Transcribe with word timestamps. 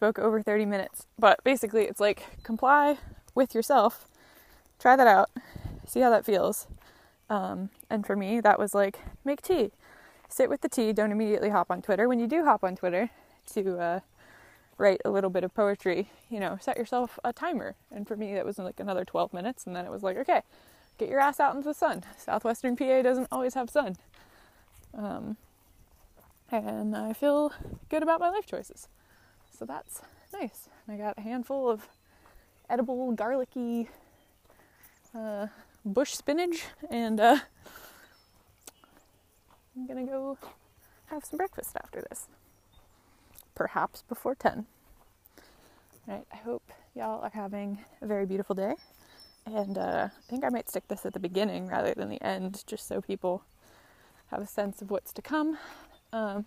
spoke 0.00 0.18
over 0.18 0.40
30 0.40 0.64
minutes. 0.64 1.06
But 1.18 1.44
basically, 1.44 1.82
it's 1.82 2.00
like 2.00 2.42
comply 2.42 2.96
with 3.34 3.54
yourself, 3.54 4.06
try 4.78 4.96
that 4.96 5.06
out, 5.06 5.28
see 5.86 6.00
how 6.00 6.08
that 6.08 6.24
feels. 6.24 6.66
Um, 7.28 7.68
and 7.90 8.06
for 8.06 8.16
me, 8.16 8.40
that 8.40 8.58
was 8.58 8.74
like 8.74 9.00
make 9.26 9.42
tea, 9.42 9.72
sit 10.26 10.48
with 10.48 10.62
the 10.62 10.70
tea, 10.70 10.94
don't 10.94 11.12
immediately 11.12 11.50
hop 11.50 11.70
on 11.70 11.82
Twitter. 11.82 12.08
When 12.08 12.18
you 12.18 12.26
do 12.26 12.46
hop 12.46 12.64
on 12.64 12.76
Twitter 12.76 13.10
to 13.52 13.78
uh, 13.78 14.00
write 14.78 15.02
a 15.04 15.10
little 15.10 15.28
bit 15.28 15.44
of 15.44 15.54
poetry, 15.54 16.08
you 16.30 16.40
know, 16.40 16.56
set 16.58 16.78
yourself 16.78 17.18
a 17.22 17.34
timer. 17.34 17.74
And 17.90 18.08
for 18.08 18.16
me, 18.16 18.32
that 18.32 18.46
was 18.46 18.56
like 18.56 18.80
another 18.80 19.04
12 19.04 19.34
minutes. 19.34 19.66
And 19.66 19.76
then 19.76 19.84
it 19.84 19.90
was 19.90 20.02
like, 20.02 20.16
okay, 20.16 20.40
get 20.96 21.10
your 21.10 21.20
ass 21.20 21.38
out 21.40 21.54
into 21.54 21.68
the 21.68 21.74
sun. 21.74 22.04
Southwestern 22.16 22.74
PA 22.74 23.02
doesn't 23.02 23.28
always 23.30 23.52
have 23.52 23.68
sun. 23.68 23.96
Um, 24.94 25.36
and 26.50 26.96
I 26.96 27.12
feel 27.12 27.52
good 27.90 28.02
about 28.02 28.18
my 28.20 28.30
life 28.30 28.46
choices. 28.46 28.88
So 29.60 29.66
that's 29.66 30.00
nice. 30.32 30.70
I 30.88 30.96
got 30.96 31.18
a 31.18 31.20
handful 31.20 31.68
of 31.68 31.86
edible, 32.70 33.12
garlicky 33.12 33.90
uh, 35.14 35.48
bush 35.84 36.12
spinach, 36.12 36.62
and 36.90 37.20
uh, 37.20 37.36
I'm 39.76 39.86
gonna 39.86 40.06
go 40.06 40.38
have 41.08 41.26
some 41.26 41.36
breakfast 41.36 41.76
after 41.76 42.02
this. 42.08 42.26
Perhaps 43.54 44.02
before 44.08 44.34
10. 44.34 44.64
Alright, 46.08 46.26
I 46.32 46.36
hope 46.36 46.62
y'all 46.94 47.20
are 47.22 47.30
having 47.34 47.80
a 48.00 48.06
very 48.06 48.24
beautiful 48.24 48.54
day. 48.54 48.76
And 49.44 49.76
uh, 49.76 50.08
I 50.10 50.30
think 50.30 50.42
I 50.42 50.48
might 50.48 50.70
stick 50.70 50.88
this 50.88 51.04
at 51.04 51.12
the 51.12 51.20
beginning 51.20 51.66
rather 51.66 51.92
than 51.92 52.08
the 52.08 52.22
end, 52.22 52.64
just 52.66 52.88
so 52.88 53.02
people 53.02 53.44
have 54.28 54.40
a 54.40 54.46
sense 54.46 54.80
of 54.80 54.90
what's 54.90 55.12
to 55.12 55.20
come. 55.20 55.58
Um, 56.14 56.46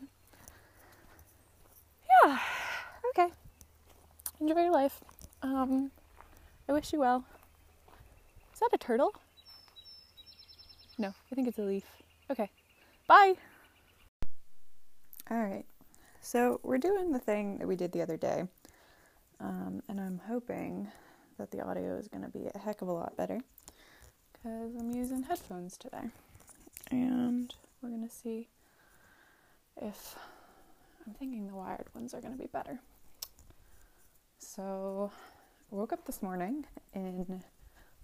yeah, 2.26 2.40
okay. 3.18 3.32
Enjoy 4.40 4.62
your 4.62 4.72
life. 4.72 5.04
Um, 5.42 5.92
I 6.68 6.74
wish 6.74 6.92
you 6.94 7.00
well. 7.00 7.24
Is 8.54 8.60
that 8.60 8.70
a 8.74 8.78
turtle? 8.78 9.14
No, 10.98 11.14
I 11.32 11.36
think 11.36 11.48
it's 11.48 11.60
a 11.60 11.64
leaf. 11.64 11.86
Okay, 12.32 12.50
bye. 13.08 13.36
All 15.30 15.40
right, 15.40 15.66
so 16.22 16.60
we're 16.64 16.78
doing 16.78 17.12
the 17.12 17.20
thing 17.20 17.58
that 17.60 17.68
we 17.68 17.76
did 17.76 17.92
the 17.92 18.02
other 18.02 18.18
day, 18.18 18.44
um, 19.40 19.82
and 19.88 20.00
I'm 20.00 20.20
hoping 20.28 20.88
that 21.38 21.52
the 21.52 21.62
audio 21.62 21.98
is 21.98 22.08
going 22.08 22.24
to 22.24 22.30
be 22.30 22.48
a 22.54 22.60
heck 22.60 22.82
of 22.82 22.88
a 22.88 22.94
lot 22.94 23.16
better 23.18 23.40
because 24.34 24.76
I'm 24.76 24.92
using 24.92 25.24
headphones 25.24 25.78
today. 25.78 26.10
And 26.92 27.54
we're 27.82 27.90
going 27.90 28.08
to 28.08 28.14
see 28.14 28.50
if 29.82 30.16
I'm 31.08 31.14
thinking 31.14 31.48
the 31.48 31.56
wired 31.56 31.88
ones 31.96 32.14
are 32.14 32.22
going 32.22 32.34
to 32.34 32.40
be 32.40 32.48
better. 32.48 32.80
So, 34.46 35.10
I 35.72 35.76
woke 35.76 35.94
up 35.94 36.06
this 36.06 36.22
morning 36.22 36.66
in 36.94 37.42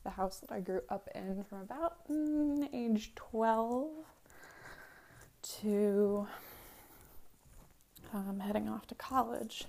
the 0.03 0.09
house 0.09 0.39
that 0.39 0.51
I 0.51 0.61
grew 0.61 0.81
up 0.89 1.09
in 1.13 1.43
from 1.43 1.59
about 1.59 2.07
mm, 2.09 2.67
age 2.73 3.13
12 3.15 3.89
to 5.59 6.27
um, 8.13 8.39
heading 8.39 8.69
off 8.69 8.87
to 8.87 8.95
college. 8.95 9.65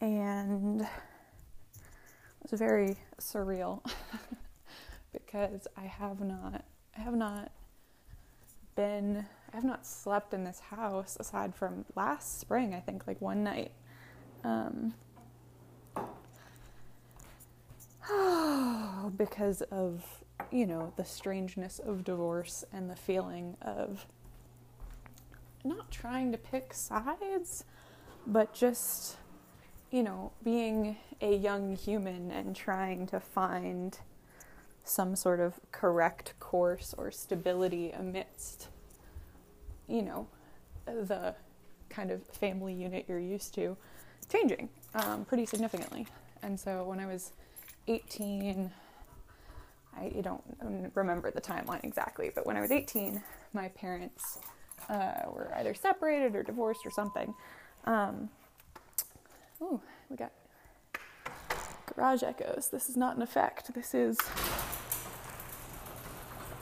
And 0.00 0.80
it 0.80 2.50
was 2.50 2.58
very 2.58 2.96
surreal 3.20 3.84
because 5.12 5.68
I 5.76 5.84
have 5.84 6.20
not 6.20 6.64
I 6.96 7.00
have 7.02 7.14
not 7.14 7.52
been 8.74 9.26
I 9.52 9.56
have 9.56 9.64
not 9.64 9.86
slept 9.86 10.32
in 10.32 10.44
this 10.44 10.60
house 10.60 11.18
aside 11.20 11.54
from 11.54 11.84
last 11.94 12.40
spring 12.40 12.74
I 12.74 12.80
think 12.80 13.06
like 13.06 13.20
one 13.20 13.44
night 13.44 13.70
um, 14.44 14.94
because 19.16 19.62
of 19.62 20.04
you 20.50 20.66
know 20.66 20.92
the 20.96 21.04
strangeness 21.04 21.78
of 21.78 22.04
divorce 22.04 22.64
and 22.72 22.90
the 22.90 22.96
feeling 22.96 23.56
of 23.62 24.06
not 25.64 25.90
trying 25.90 26.32
to 26.32 26.38
pick 26.38 26.74
sides 26.74 27.64
but 28.26 28.52
just 28.52 29.16
you 29.92 30.02
know, 30.02 30.32
being 30.42 30.96
a 31.20 31.36
young 31.36 31.76
human 31.76 32.30
and 32.30 32.56
trying 32.56 33.06
to 33.06 33.20
find 33.20 33.98
some 34.84 35.14
sort 35.14 35.38
of 35.38 35.60
correct 35.70 36.32
course 36.40 36.94
or 36.96 37.10
stability 37.10 37.90
amidst, 37.90 38.68
you 39.86 40.02
know, 40.02 40.26
the 40.86 41.34
kind 41.90 42.10
of 42.10 42.26
family 42.26 42.72
unit 42.72 43.04
you're 43.06 43.18
used 43.18 43.54
to 43.54 43.76
changing 44.30 44.70
um, 44.94 45.26
pretty 45.26 45.44
significantly. 45.44 46.06
And 46.42 46.58
so 46.58 46.84
when 46.84 46.98
I 46.98 47.06
was 47.06 47.32
18, 47.88 48.70
I 49.96 50.08
don't 50.22 50.42
remember 50.94 51.30
the 51.30 51.40
timeline 51.40 51.84
exactly, 51.84 52.30
but 52.34 52.46
when 52.46 52.56
I 52.56 52.60
was 52.60 52.70
18, 52.70 53.22
my 53.52 53.68
parents 53.68 54.38
uh, 54.88 55.22
were 55.26 55.52
either 55.56 55.74
separated 55.74 56.34
or 56.34 56.42
divorced 56.42 56.86
or 56.86 56.90
something. 56.90 57.34
Um, 57.84 58.30
we 59.60 60.16
got 60.16 60.32
garage 61.94 62.22
echoes. 62.22 62.68
This 62.70 62.88
is 62.88 62.96
not 62.96 63.16
an 63.16 63.22
effect. 63.22 63.74
This 63.74 63.94
is 63.94 64.18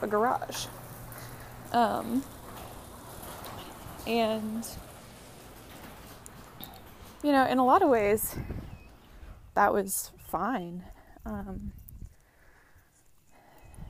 a 0.01 0.07
garage. 0.07 0.67
Um, 1.71 2.23
and, 4.05 4.67
you 7.23 7.31
know, 7.31 7.45
in 7.45 7.59
a 7.59 7.65
lot 7.65 7.81
of 7.81 7.89
ways, 7.89 8.35
that 9.55 9.73
was 9.73 10.11
fine. 10.17 10.83
Um, 11.25 11.71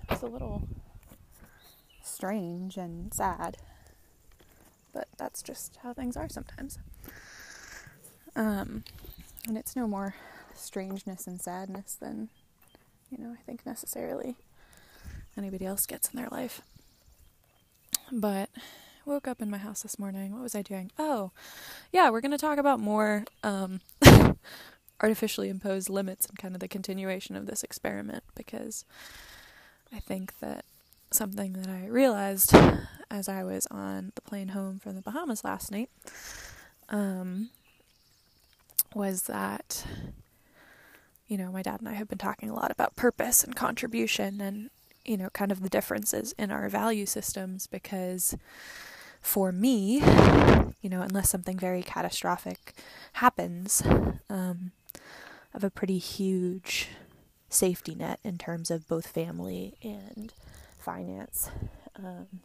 it's 0.10 0.22
a 0.22 0.28
little 0.28 0.68
strange 2.04 2.78
and 2.78 3.14
sad, 3.14 3.58
but 4.94 5.08
that's 5.18 5.42
just 5.42 5.78
how 5.84 5.94
things 5.94 6.18
are 6.18 6.30
sometimes. 6.30 6.78
Um, 8.36 8.84
and 9.48 9.58
it's 9.58 9.76
no 9.76 9.88
more 9.88 10.16
strangeness 10.54 11.28
and 11.28 11.42
sadness 11.42 11.98
than, 12.00 12.30
you 13.10 13.24
know, 13.24 13.32
I 13.32 13.42
think 13.46 13.66
necessarily 13.66 14.36
anybody 15.38 15.66
else 15.66 15.86
gets 15.86 16.10
in 16.10 16.18
their 16.20 16.30
life. 16.30 16.62
But 18.12 18.50
woke 19.06 19.28
up 19.28 19.42
in 19.42 19.50
my 19.50 19.58
house 19.58 19.82
this 19.82 19.98
morning. 19.98 20.34
What 20.34 20.44
was 20.44 20.56
I 20.56 20.62
doing? 20.62 20.92
Oh, 21.00 21.32
yeah, 21.92 22.10
we're 22.10 22.22
going 22.22 22.32
to 22.32 22.38
talk 22.38 22.58
about 22.58 22.80
more 22.80 23.26
um, 23.44 23.82
artificially 25.02 25.50
imposed 25.50 25.90
limits 25.90 26.26
and 26.26 26.38
kind 26.38 26.54
of 26.54 26.60
the 26.60 26.68
continuation 26.68 27.36
of 27.36 27.46
this 27.46 27.64
experiment 27.64 28.24
because 28.36 28.86
I 29.94 30.00
think 30.00 30.40
that 30.40 30.66
something 31.12 31.54
that 31.54 31.68
I 31.68 31.88
realized 31.88 32.56
as 33.12 33.28
I 33.28 33.44
was 33.44 33.68
on 33.70 34.14
the 34.16 34.22
plane 34.22 34.50
home 34.50 34.80
from 34.80 34.96
the 34.96 35.02
Bahamas 35.02 35.44
last 35.44 35.72
night 35.72 35.90
um, 36.90 37.50
was 38.96 39.24
that, 39.24 39.86
you 41.28 41.38
know, 41.38 41.52
my 41.52 41.62
dad 41.62 41.80
and 41.80 41.90
I 41.90 41.94
have 41.94 42.08
been 42.08 42.18
talking 42.18 42.50
a 42.50 42.56
lot 42.56 42.72
about 42.72 42.96
purpose 42.96 43.44
and 43.44 43.56
contribution 43.56 44.40
and, 44.40 44.70
you 45.04 45.18
know, 45.18 45.30
kind 45.30 45.52
of 45.52 45.62
the 45.62 45.70
differences 45.70 46.34
in 46.38 46.52
our 46.52 46.70
value 46.70 47.06
systems 47.06 47.68
because 47.68 48.36
for 49.22 49.52
me, 49.52 50.00
you 50.82 50.90
know, 50.90 51.02
unless 51.02 51.30
something 51.30 51.58
very 51.58 51.84
catastrophic 51.84 52.74
happens, 53.14 53.84
um, 54.30 54.72
Have 55.54 55.64
a 55.64 55.70
pretty 55.70 55.98
huge 55.98 56.88
safety 57.50 57.96
net 57.96 58.20
in 58.24 58.38
terms 58.38 58.72
of 58.72 58.88
both 58.88 59.08
family 59.08 59.74
and 59.84 60.34
finance. 60.80 61.50
Um, 61.96 62.42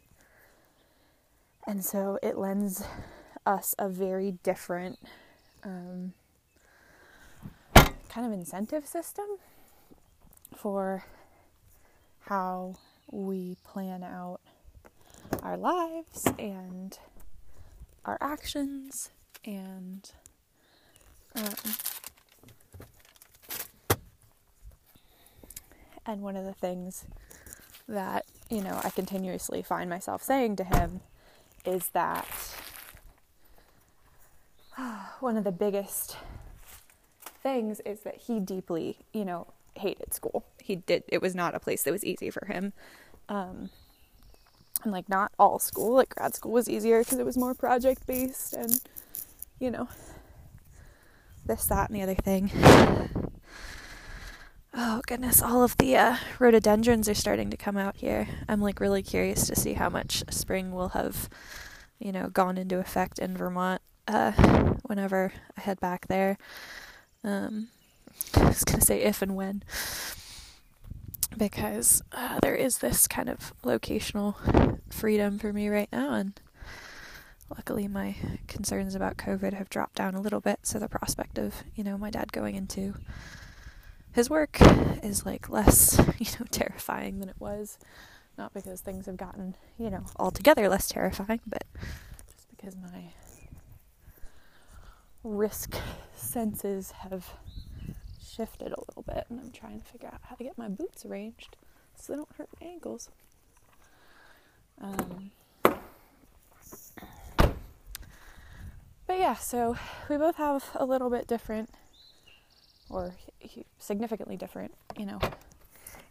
and 1.65 1.83
so 1.83 2.19
it 2.21 2.37
lends 2.37 2.83
us 3.45 3.73
a 3.79 3.87
very 3.87 4.31
different 4.43 4.99
um, 5.63 6.13
kind 7.73 8.25
of 8.25 8.31
incentive 8.33 8.85
system 8.85 9.25
for 10.55 11.05
how 12.21 12.75
we 13.09 13.55
plan 13.63 14.03
out 14.03 14.41
our 15.43 15.57
lives 15.57 16.25
and 16.37 16.99
our 18.05 18.17
actions 18.21 19.11
and 19.45 20.11
um, 21.35 21.53
and 26.07 26.21
one 26.21 26.35
of 26.35 26.45
the 26.45 26.53
things 26.53 27.05
that 27.87 28.25
you 28.49 28.61
know 28.61 28.79
I 28.83 28.89
continuously 28.89 29.61
find 29.61 29.89
myself 29.89 30.23
saying 30.23 30.55
to 30.57 30.63
him 30.63 31.01
is 31.65 31.89
that 31.89 32.25
one 35.19 35.37
of 35.37 35.43
the 35.43 35.51
biggest 35.51 36.17
things 37.41 37.79
is 37.81 38.01
that 38.01 38.15
he 38.15 38.39
deeply, 38.39 38.97
you 39.13 39.25
know, 39.25 39.47
hated 39.75 40.13
school. 40.13 40.45
He 40.61 40.75
did, 40.75 41.03
it 41.07 41.21
was 41.21 41.35
not 41.35 41.55
a 41.55 41.59
place 41.59 41.83
that 41.83 41.91
was 41.91 42.03
easy 42.03 42.29
for 42.29 42.45
him. 42.45 42.73
Um, 43.29 43.69
and 44.83 44.91
like, 44.91 45.09
not 45.09 45.31
all 45.39 45.59
school, 45.59 45.95
like 45.95 46.09
grad 46.09 46.35
school 46.35 46.51
was 46.51 46.69
easier 46.69 46.99
because 46.99 47.19
it 47.19 47.25
was 47.25 47.37
more 47.37 47.53
project 47.53 48.05
based 48.05 48.53
and, 48.53 48.79
you 49.59 49.71
know, 49.71 49.87
this, 51.45 51.65
that, 51.65 51.89
and 51.89 51.97
the 51.97 52.03
other 52.03 52.15
thing. 52.15 52.51
Oh 54.79 55.01
goodness, 55.07 55.41
all 55.41 55.63
of 55.63 55.75
the 55.77 55.97
uh, 55.97 56.17
rhododendrons 56.37 57.09
are 57.09 57.15
starting 57.15 57.49
to 57.49 57.57
come 57.57 57.77
out 57.77 57.97
here. 57.97 58.27
I'm 58.47 58.61
like 58.61 58.79
really 58.79 59.01
curious 59.01 59.47
to 59.47 59.55
see 59.55 59.73
how 59.73 59.89
much 59.89 60.23
spring 60.29 60.71
will 60.71 60.89
have, 60.89 61.29
you 61.97 62.11
know, 62.11 62.27
gone 62.27 62.59
into 62.59 62.77
effect 62.77 63.17
in 63.17 63.35
Vermont 63.35 63.81
uh, 64.07 64.33
whenever 64.83 65.33
I 65.57 65.61
head 65.61 65.79
back 65.79 66.05
there. 66.09 66.37
Um, 67.23 67.69
I 68.35 68.43
was 68.49 68.63
gonna 68.63 68.83
say 68.83 69.01
if 69.01 69.23
and 69.23 69.35
when, 69.35 69.63
because 71.35 72.03
uh, 72.11 72.39
there 72.41 72.55
is 72.55 72.77
this 72.77 73.07
kind 73.07 73.29
of 73.29 73.53
locational 73.63 74.79
freedom 74.91 75.39
for 75.39 75.51
me 75.51 75.69
right 75.69 75.89
now, 75.91 76.13
and 76.13 76.39
luckily 77.49 77.87
my 77.87 78.15
concerns 78.47 78.93
about 78.93 79.17
COVID 79.17 79.53
have 79.53 79.71
dropped 79.71 79.95
down 79.95 80.13
a 80.13 80.21
little 80.21 80.39
bit. 80.39 80.59
So 80.67 80.77
the 80.77 80.87
prospect 80.87 81.39
of 81.39 81.63
you 81.73 81.83
know 81.83 81.97
my 81.97 82.11
dad 82.11 82.31
going 82.31 82.53
into 82.53 82.93
his 84.17 84.31
work 84.31 84.57
is 85.03 85.27
like 85.27 85.47
less 85.47 85.99
you 86.17 86.25
know 86.39 86.45
terrifying 86.49 87.19
than 87.19 87.29
it 87.29 87.35
was, 87.39 87.77
not 88.35 88.51
because 88.51 88.81
things 88.81 89.05
have 89.05 89.15
gotten 89.15 89.55
you 89.77 89.91
know 89.91 90.03
altogether 90.17 90.67
less 90.67 90.89
terrifying, 90.89 91.39
but 91.45 91.63
just 92.27 92.49
because 92.49 92.75
my 92.75 93.13
risk 95.23 95.75
senses 96.15 96.91
have 96.91 97.31
shifted 98.19 98.73
a 98.73 98.81
little 98.87 99.03
bit, 99.03 99.25
and 99.29 99.39
I'm 99.39 99.51
trying 99.51 99.79
to 99.81 99.85
figure 99.85 100.09
out 100.11 100.21
how 100.23 100.35
to 100.35 100.43
get 100.43 100.57
my 100.57 100.67
boots 100.67 101.05
arranged 101.05 101.55
so 101.95 102.13
they 102.13 102.17
don't 102.17 102.35
hurt 102.37 102.49
my 102.59 102.67
ankles. 102.67 103.09
Um, 104.81 105.31
but 109.05 109.19
yeah, 109.19 109.35
so 109.35 109.77
we 110.09 110.17
both 110.17 110.37
have 110.37 110.71
a 110.73 110.85
little 110.85 111.11
bit 111.11 111.27
different, 111.27 111.69
or 112.89 113.15
significantly 113.79 114.37
different, 114.37 114.73
you 114.97 115.05
know, 115.05 115.19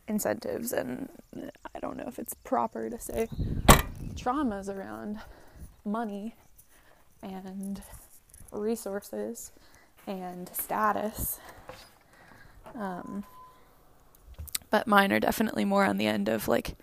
incentives, 0.08 0.72
and 0.72 1.08
I 1.74 1.80
don't 1.80 1.96
know 1.96 2.06
if 2.06 2.18
it's 2.18 2.34
proper 2.34 2.88
to 2.90 3.00
say 3.00 3.28
traumas 4.14 4.68
around 4.68 5.20
money 5.84 6.34
and 7.22 7.82
resources 8.52 9.52
and 10.06 10.48
status. 10.52 11.40
Um, 12.74 13.24
but 14.70 14.86
mine 14.86 15.12
are 15.12 15.20
definitely 15.20 15.64
more 15.64 15.84
on 15.84 15.96
the 15.96 16.06
end 16.06 16.28
of 16.28 16.46
like 16.48 16.76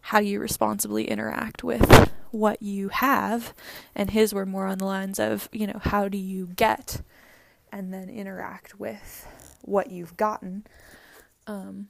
how 0.00 0.20
you 0.20 0.38
responsibly 0.38 1.08
interact 1.10 1.64
with 1.64 2.12
what 2.30 2.62
you 2.62 2.88
have, 2.90 3.52
and 3.94 4.10
his 4.10 4.32
were 4.32 4.46
more 4.46 4.66
on 4.66 4.78
the 4.78 4.84
lines 4.84 5.18
of, 5.18 5.48
you 5.52 5.66
know, 5.66 5.80
how 5.82 6.08
do 6.08 6.18
you 6.18 6.46
get 6.46 7.00
and 7.72 7.92
then 7.92 8.08
interact 8.08 8.78
with 8.78 9.26
what 9.62 9.90
you've 9.90 10.16
gotten. 10.16 10.66
Um, 11.46 11.88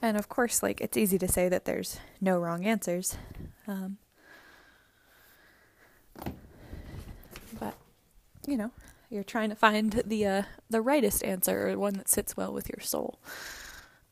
and 0.00 0.16
of 0.16 0.28
course, 0.28 0.62
like, 0.62 0.80
it's 0.80 0.96
easy 0.96 1.18
to 1.18 1.28
say 1.28 1.48
that 1.48 1.64
there's 1.64 1.98
no 2.20 2.38
wrong 2.38 2.64
answers. 2.64 3.16
Um, 3.66 3.98
but, 7.58 7.74
you 8.46 8.56
know, 8.56 8.70
you're 9.10 9.22
trying 9.24 9.50
to 9.50 9.56
find 9.56 10.02
the 10.06 10.26
uh, 10.26 10.42
the 10.70 10.80
rightest 10.80 11.22
answer 11.22 11.68
or 11.68 11.78
one 11.78 11.94
that 11.94 12.08
sits 12.08 12.34
well 12.36 12.52
with 12.52 12.68
your 12.68 12.80
soul. 12.80 13.20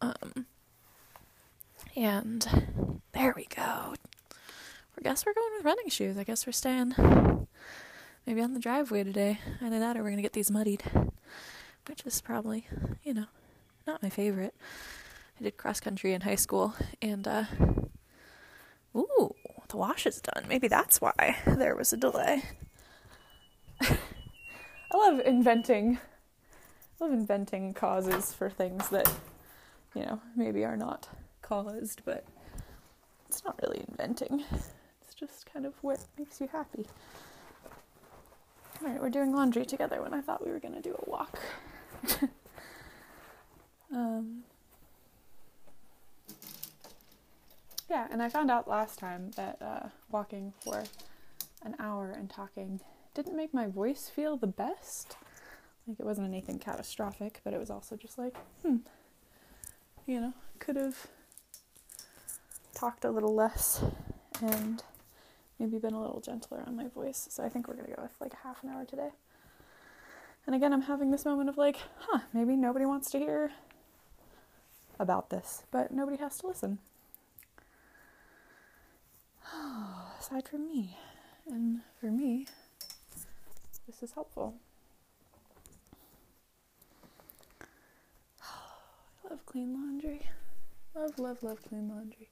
Um, 0.03 0.47
and 1.97 3.03
there 3.13 3.33
we 3.35 3.47
go. 3.47 3.95
I 4.99 5.03
guess 5.03 5.25
we're 5.25 5.35
going 5.35 5.53
with 5.57 5.65
running 5.65 5.89
shoes. 5.89 6.19
I 6.19 6.25
guess 6.25 6.47
we're 6.47 6.53
staying 6.53 6.95
maybe 8.27 8.41
on 8.41 8.55
the 8.55 8.61
driveway 8.61 9.05
today. 9.05 9.39
Either 9.61 9.79
that 9.79 9.97
or 9.97 10.03
we're 10.03 10.11
gonna 10.11 10.23
get 10.23 10.33
these 10.33 10.51
muddied, 10.51 10.83
which 11.87 12.05
is 12.05 12.21
probably 12.21 12.67
you 13.03 13.15
know 13.15 13.27
not 13.87 14.03
my 14.03 14.11
favorite. 14.11 14.55
I 15.39 15.45
did 15.45 15.57
cross 15.57 15.81
country 15.81 16.13
in 16.13 16.21
high 16.21 16.35
school, 16.35 16.75
and 17.01 17.27
uh, 17.27 17.45
ooh, 18.95 19.35
the 19.69 19.77
wash 19.77 20.07
is 20.07 20.21
done. 20.21 20.45
Maybe 20.49 20.69
that's 20.69 21.01
why 21.01 21.39
there 21.47 21.75
was 21.75 21.93
a 21.93 21.97
delay. 21.97 22.43
I 23.81 23.97
love 24.95 25.21
inventing. 25.21 25.99
I 27.01 27.05
love 27.05 27.13
inventing 27.13 27.73
causes 27.75 28.35
for 28.35 28.51
things 28.51 28.89
that, 28.91 29.11
you 29.95 30.03
know, 30.03 30.21
maybe 30.37 30.65
are 30.65 30.77
not 30.77 31.09
caused, 31.41 32.03
but 32.05 32.25
it's 33.29 33.45
not 33.45 33.59
really 33.63 33.85
inventing. 33.89 34.45
Just 35.21 35.45
kind 35.53 35.67
of 35.67 35.75
what 35.83 36.01
makes 36.19 36.41
you 36.41 36.49
happy. 36.51 36.87
All 38.83 38.89
right, 38.89 38.99
we're 38.99 39.11
doing 39.11 39.35
laundry 39.35 39.67
together 39.67 40.01
when 40.01 40.15
I 40.15 40.23
thought 40.23 40.43
we 40.43 40.51
were 40.51 40.59
going 40.59 40.73
to 40.73 40.81
do 40.81 40.95
a 40.95 41.11
walk. 41.11 41.39
um, 43.93 44.45
yeah, 47.91 48.09
and 48.11 48.23
I 48.23 48.31
found 48.31 48.51
out 48.51 48.67
last 48.67 48.99
time 48.99 49.33
that 49.37 49.59
uh, 49.61 49.89
walking 50.11 50.55
for 50.61 50.85
an 51.63 51.77
hour 51.79 52.11
and 52.11 52.31
talking 52.31 52.81
didn't 53.13 53.37
make 53.37 53.53
my 53.53 53.67
voice 53.67 54.09
feel 54.09 54.39
the 54.39 54.47
best. 54.47 55.19
Like 55.87 56.01
it 56.01 56.07
wasn't 56.07 56.29
anything 56.29 56.59
catastrophic, 56.59 57.43
but 57.45 57.53
it 57.53 57.61
was 57.61 57.69
also 57.69 57.95
just 57.95 58.17
like, 58.17 58.35
hmm, 58.63 58.77
you 60.07 60.19
know, 60.19 60.33
could 60.59 60.77
have 60.77 61.09
talked 62.75 63.05
a 63.05 63.11
little 63.11 63.35
less 63.35 63.85
and 64.41 64.83
maybe 65.61 65.79
been 65.79 65.95
a 65.95 66.01
little 66.01 66.21
gentler 66.21 66.65
on 66.67 66.75
my 66.75 66.89
voice. 66.89 67.29
So 67.31 67.45
I 67.45 67.49
think 67.49 67.69
we're 67.69 67.75
gonna 67.75 67.95
go 67.95 68.03
with 68.03 68.15
like 68.21 68.33
half 68.43 68.65
an 68.65 68.71
hour 68.71 68.85
today. 68.85 69.11
And 70.47 70.57
again, 70.57 70.73
I'm 70.73 70.83
having 70.83 71.11
this 71.11 71.25
moment 71.25 71.51
of 71.51 71.59
like, 71.59 71.77
huh, 71.99 72.21
maybe 72.33 72.57
nobody 72.57 72.87
wants 72.87 73.11
to 73.11 73.19
hear 73.19 73.53
about 74.99 75.31
this, 75.31 75.65
but 75.71 75.93
nobody 75.93 76.17
has 76.17 76.39
to 76.39 76.47
listen. 76.47 76.79
Aside 80.19 80.49
from 80.49 80.67
me. 80.67 80.97
And 81.47 81.83
for 82.01 82.07
me, 82.07 82.47
this 83.87 84.03
is 84.03 84.13
helpful. 84.13 84.55
I 88.43 89.29
love 89.29 89.45
clean 89.47 89.75
laundry. 89.75 90.23
Love, 90.95 91.19
love, 91.19 91.43
love 91.43 91.63
clean 91.63 91.89
laundry. 91.89 92.31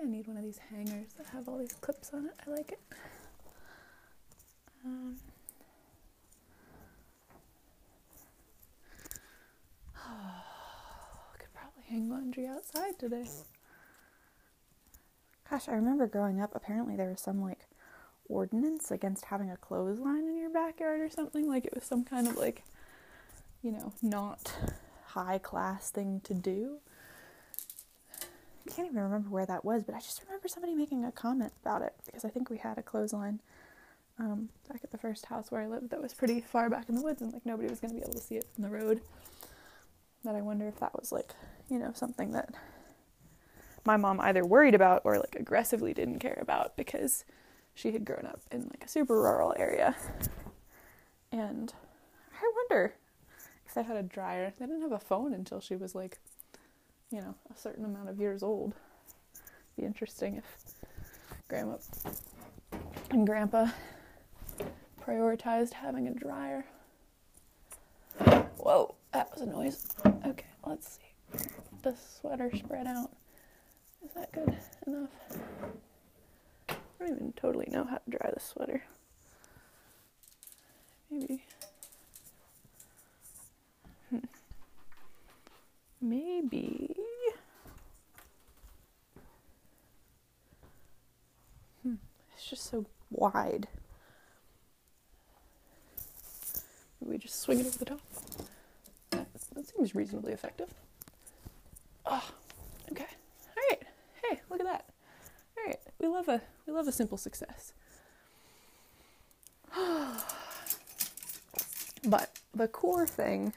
I 0.00 0.06
need 0.06 0.26
one 0.26 0.36
of 0.36 0.42
these 0.42 0.58
hangers 0.70 1.08
that 1.16 1.26
have 1.28 1.48
all 1.48 1.58
these 1.58 1.72
clips 1.80 2.12
on 2.12 2.26
it. 2.26 2.34
I 2.46 2.50
like 2.50 2.72
it. 2.72 2.80
Um, 4.84 5.16
oh, 9.96 10.42
could 11.38 11.52
probably 11.52 11.82
hang 11.88 12.08
laundry 12.08 12.46
outside 12.46 12.98
today. 12.98 13.24
Gosh, 15.50 15.68
I 15.68 15.72
remember 15.72 16.06
growing 16.06 16.40
up, 16.40 16.52
apparently 16.54 16.94
there 16.94 17.08
was 17.08 17.20
some 17.20 17.42
like 17.42 17.60
ordinance 18.28 18.90
against 18.90 19.26
having 19.26 19.50
a 19.50 19.56
clothesline 19.56 20.28
in 20.28 20.36
your 20.36 20.50
backyard 20.50 21.00
or 21.00 21.10
something. 21.10 21.48
Like 21.48 21.64
it 21.64 21.74
was 21.74 21.84
some 21.84 22.04
kind 22.04 22.28
of 22.28 22.36
like, 22.36 22.62
you 23.62 23.72
know, 23.72 23.92
not 24.02 24.52
high 25.06 25.38
class 25.38 25.90
thing 25.90 26.20
to 26.24 26.34
do. 26.34 26.78
I 28.68 28.74
can't 28.74 28.88
even 28.90 29.02
remember 29.02 29.30
where 29.30 29.46
that 29.46 29.64
was, 29.64 29.82
but 29.82 29.94
I 29.94 30.00
just 30.00 30.22
remember 30.26 30.46
somebody 30.46 30.74
making 30.74 31.04
a 31.04 31.12
comment 31.12 31.52
about 31.62 31.82
it 31.82 31.94
because 32.04 32.24
I 32.24 32.28
think 32.28 32.50
we 32.50 32.58
had 32.58 32.76
a 32.76 32.82
clothesline 32.82 33.40
um, 34.18 34.50
back 34.68 34.80
at 34.84 34.90
the 34.90 34.98
first 34.98 35.26
house 35.26 35.50
where 35.50 35.62
I 35.62 35.66
lived 35.66 35.90
that 35.90 36.02
was 36.02 36.12
pretty 36.12 36.40
far 36.40 36.68
back 36.68 36.88
in 36.88 36.94
the 36.94 37.02
woods 37.02 37.22
and 37.22 37.32
like 37.32 37.46
nobody 37.46 37.68
was 37.68 37.80
going 37.80 37.90
to 37.90 37.94
be 37.94 38.02
able 38.02 38.12
to 38.12 38.20
see 38.20 38.36
it 38.36 38.46
from 38.54 38.64
the 38.64 38.70
road. 38.70 39.00
That 40.24 40.34
I 40.34 40.42
wonder 40.42 40.66
if 40.68 40.80
that 40.80 40.98
was 40.98 41.12
like, 41.12 41.30
you 41.70 41.78
know, 41.78 41.92
something 41.94 42.32
that 42.32 42.52
my 43.84 43.96
mom 43.96 44.20
either 44.20 44.44
worried 44.44 44.74
about 44.74 45.02
or 45.04 45.18
like 45.18 45.36
aggressively 45.38 45.94
didn't 45.94 46.18
care 46.18 46.38
about 46.42 46.76
because 46.76 47.24
she 47.74 47.92
had 47.92 48.04
grown 48.04 48.26
up 48.26 48.40
in 48.50 48.64
like 48.64 48.84
a 48.84 48.88
super 48.88 49.14
rural 49.14 49.54
area. 49.56 49.96
And 51.30 51.72
I 52.34 52.52
wonder 52.56 52.94
if 53.66 53.74
they 53.74 53.82
had 53.82 53.96
a 53.96 54.02
dryer. 54.02 54.52
They 54.58 54.66
didn't 54.66 54.82
have 54.82 54.92
a 54.92 54.98
phone 54.98 55.32
until 55.32 55.60
she 55.60 55.76
was 55.76 55.94
like, 55.94 56.18
you 57.10 57.20
know, 57.20 57.34
a 57.54 57.58
certain 57.58 57.84
amount 57.84 58.08
of 58.08 58.18
years 58.18 58.42
old. 58.42 58.74
Be 59.76 59.84
interesting 59.84 60.36
if 60.36 60.44
grandma 61.48 61.76
and 63.10 63.26
grandpa 63.26 63.68
prioritized 65.00 65.72
having 65.72 66.08
a 66.08 66.14
dryer. 66.14 66.64
Whoa, 68.58 68.94
that 69.12 69.30
was 69.32 69.40
a 69.42 69.46
noise. 69.46 69.86
Okay, 70.26 70.46
let's 70.66 70.98
see. 70.98 71.46
The 71.82 71.94
sweater 71.94 72.50
spread 72.54 72.86
out. 72.86 73.10
Is 74.04 74.12
that 74.14 74.32
good 74.32 74.56
enough? 74.86 75.10
I 76.68 76.74
don't 76.98 77.10
even 77.10 77.32
totally 77.36 77.68
know 77.70 77.84
how 77.84 77.98
to 77.98 78.10
dry 78.10 78.30
the 78.32 78.40
sweater. 78.40 78.82
Maybe. 81.10 81.44
Hmm. 84.10 84.18
Maybe. 86.00 86.94
Hmm. 91.82 91.94
It's 92.50 92.62
just 92.62 92.70
so 92.70 92.86
wide. 93.10 93.68
we 96.98 97.18
just 97.18 97.42
swing 97.42 97.60
it 97.60 97.66
over 97.66 97.76
the 97.76 97.84
top. 97.84 98.00
That, 99.10 99.26
that 99.54 99.68
seems 99.68 99.94
reasonably 99.94 100.32
effective. 100.32 100.72
Oh, 102.06 102.26
okay. 102.90 103.04
All 103.04 103.62
right. 103.68 103.82
Hey, 104.22 104.40
look 104.48 104.60
at 104.60 104.66
that. 104.66 104.86
All 105.58 105.64
right. 105.66 105.78
We 105.98 106.08
love 106.08 106.26
a 106.28 106.40
we 106.66 106.72
love 106.72 106.88
a 106.88 106.92
simple 106.92 107.18
success. 107.18 107.74
but 112.06 112.30
the 112.54 112.66
core 112.66 113.06
thing 113.06 113.52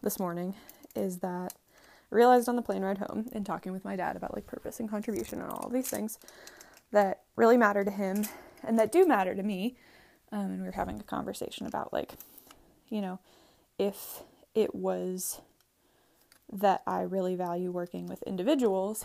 this 0.00 0.20
morning 0.20 0.54
is 0.94 1.18
that 1.18 1.54
I 2.12 2.14
realized 2.14 2.48
on 2.48 2.54
the 2.54 2.62
plane 2.62 2.82
ride 2.82 2.98
home 2.98 3.26
in 3.32 3.42
talking 3.42 3.72
with 3.72 3.84
my 3.84 3.96
dad 3.96 4.14
about 4.14 4.32
like 4.32 4.46
purpose 4.46 4.78
and 4.78 4.88
contribution 4.88 5.42
and 5.42 5.50
all 5.50 5.66
of 5.66 5.72
these 5.72 5.88
things 5.88 6.20
that 6.92 7.22
really 7.36 7.56
matter 7.56 7.84
to 7.84 7.90
him 7.90 8.24
and 8.62 8.78
that 8.78 8.92
do 8.92 9.06
matter 9.06 9.34
to 9.34 9.42
me. 9.42 9.76
Um, 10.32 10.50
and 10.50 10.60
we 10.60 10.66
were 10.66 10.72
having 10.72 10.98
a 10.98 11.04
conversation 11.04 11.66
about 11.66 11.92
like, 11.92 12.14
you 12.88 13.00
know, 13.00 13.18
if 13.78 14.22
it 14.54 14.74
was 14.74 15.40
that 16.52 16.82
I 16.86 17.02
really 17.02 17.34
value 17.34 17.70
working 17.70 18.06
with 18.06 18.22
individuals, 18.22 19.04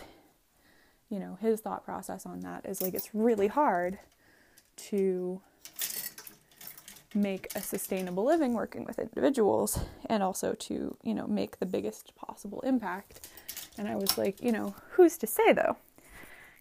you 1.08 1.18
know, 1.18 1.36
his 1.40 1.60
thought 1.60 1.84
process 1.84 2.24
on 2.24 2.40
that 2.40 2.64
is 2.66 2.80
like 2.80 2.94
it's 2.94 3.14
really 3.14 3.48
hard 3.48 3.98
to 4.76 5.40
make 7.14 7.48
a 7.54 7.60
sustainable 7.60 8.24
living 8.24 8.54
working 8.54 8.84
with 8.84 8.98
individuals 8.98 9.78
and 10.06 10.22
also 10.22 10.54
to, 10.54 10.96
you 11.02 11.14
know, 11.14 11.26
make 11.26 11.58
the 11.58 11.66
biggest 11.66 12.14
possible 12.16 12.60
impact. 12.60 13.28
And 13.76 13.88
I 13.88 13.96
was 13.96 14.16
like, 14.16 14.42
you 14.42 14.52
know, 14.52 14.74
who's 14.92 15.18
to 15.18 15.26
say 15.26 15.52
though? 15.52 15.76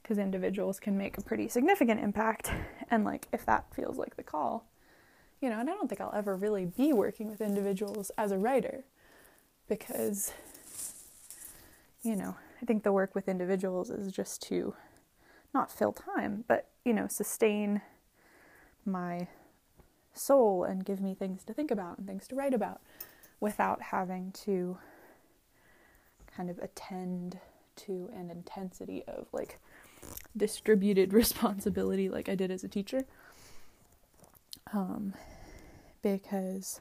Because 0.01 0.17
individuals 0.17 0.79
can 0.79 0.98
make 0.98 1.17
a 1.17 1.22
pretty 1.22 1.48
significant 1.48 2.00
impact. 2.00 2.51
And 2.89 3.05
like, 3.05 3.27
if 3.31 3.46
that 3.46 3.74
feels 3.74 3.98
like 3.98 4.15
the 4.15 4.24
call, 4.24 4.65
you 5.41 5.50
know, 5.50 5.60
and 5.60 5.70
I 5.70 5.74
don't 5.74 5.88
think 5.88 6.01
I'll 6.01 6.13
ever 6.13 6.36
really 6.36 6.65
be 6.65 6.93
working 6.93 7.29
with 7.29 7.41
individuals 7.41 8.12
as 8.17 8.31
a 8.31 8.38
writer 8.38 8.84
because, 9.67 10.34
you 12.03 12.15
know, 12.15 12.36
I 12.62 12.65
think 12.65 12.84
the 12.84 12.91
work 12.91 13.15
with 13.15 13.27
individuals 13.27 13.89
is 13.89 14.12
just 14.12 14.41
to 14.43 14.75
not 15.53 15.72
fill 15.72 15.93
time, 15.93 16.43
but, 16.48 16.67
you 16.86 16.93
know, 16.93 17.08
sustain 17.08 17.81
my 18.86 19.27
soul 20.13 20.63
and 20.63 20.86
give 20.86 21.01
me 21.01 21.15
things 21.15 21.43
to 21.46 21.53
think 21.53 21.72
about 21.72 21.98
and 21.98 22.08
things 22.08 22.27
to 22.27 22.36
write 22.36 22.53
about 22.53 22.81
without 23.39 23.81
having 23.81 24.31
to 24.31 24.77
kind 26.36 26.50
of 26.50 26.60
attend 26.60 27.39
to 27.75 28.10
an 28.15 28.29
intensity 28.29 29.03
of 29.08 29.27
like 29.31 29.60
distributed 30.36 31.13
responsibility 31.13 32.10
like 32.10 32.29
I 32.29 32.36
did 32.36 32.51
as 32.51 32.63
a 32.63 32.67
teacher. 32.67 33.05
Um, 34.74 35.13
because 36.01 36.79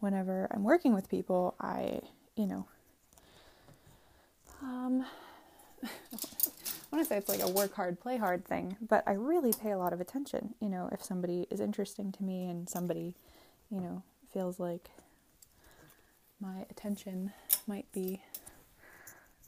whenever 0.00 0.48
I'm 0.50 0.62
working 0.62 0.94
with 0.94 1.08
people, 1.08 1.54
I, 1.60 2.00
you 2.36 2.46
know, 2.46 2.66
um, 4.62 5.04
I 5.82 5.88
want 6.92 7.04
to 7.04 7.04
say 7.04 7.16
it's 7.16 7.28
like 7.28 7.42
a 7.42 7.48
work 7.48 7.74
hard, 7.74 8.00
play 8.00 8.16
hard 8.16 8.44
thing, 8.44 8.76
but 8.86 9.02
I 9.06 9.12
really 9.12 9.52
pay 9.52 9.70
a 9.70 9.78
lot 9.78 9.92
of 9.92 10.00
attention. 10.00 10.54
You 10.60 10.68
know, 10.68 10.88
if 10.92 11.02
somebody 11.02 11.46
is 11.50 11.60
interesting 11.60 12.12
to 12.12 12.22
me 12.22 12.44
and 12.44 12.68
somebody, 12.68 13.14
you 13.70 13.80
know, 13.80 14.02
feels 14.32 14.60
like 14.60 14.90
my 16.40 16.66
attention 16.70 17.32
might 17.66 17.90
be 17.92 18.22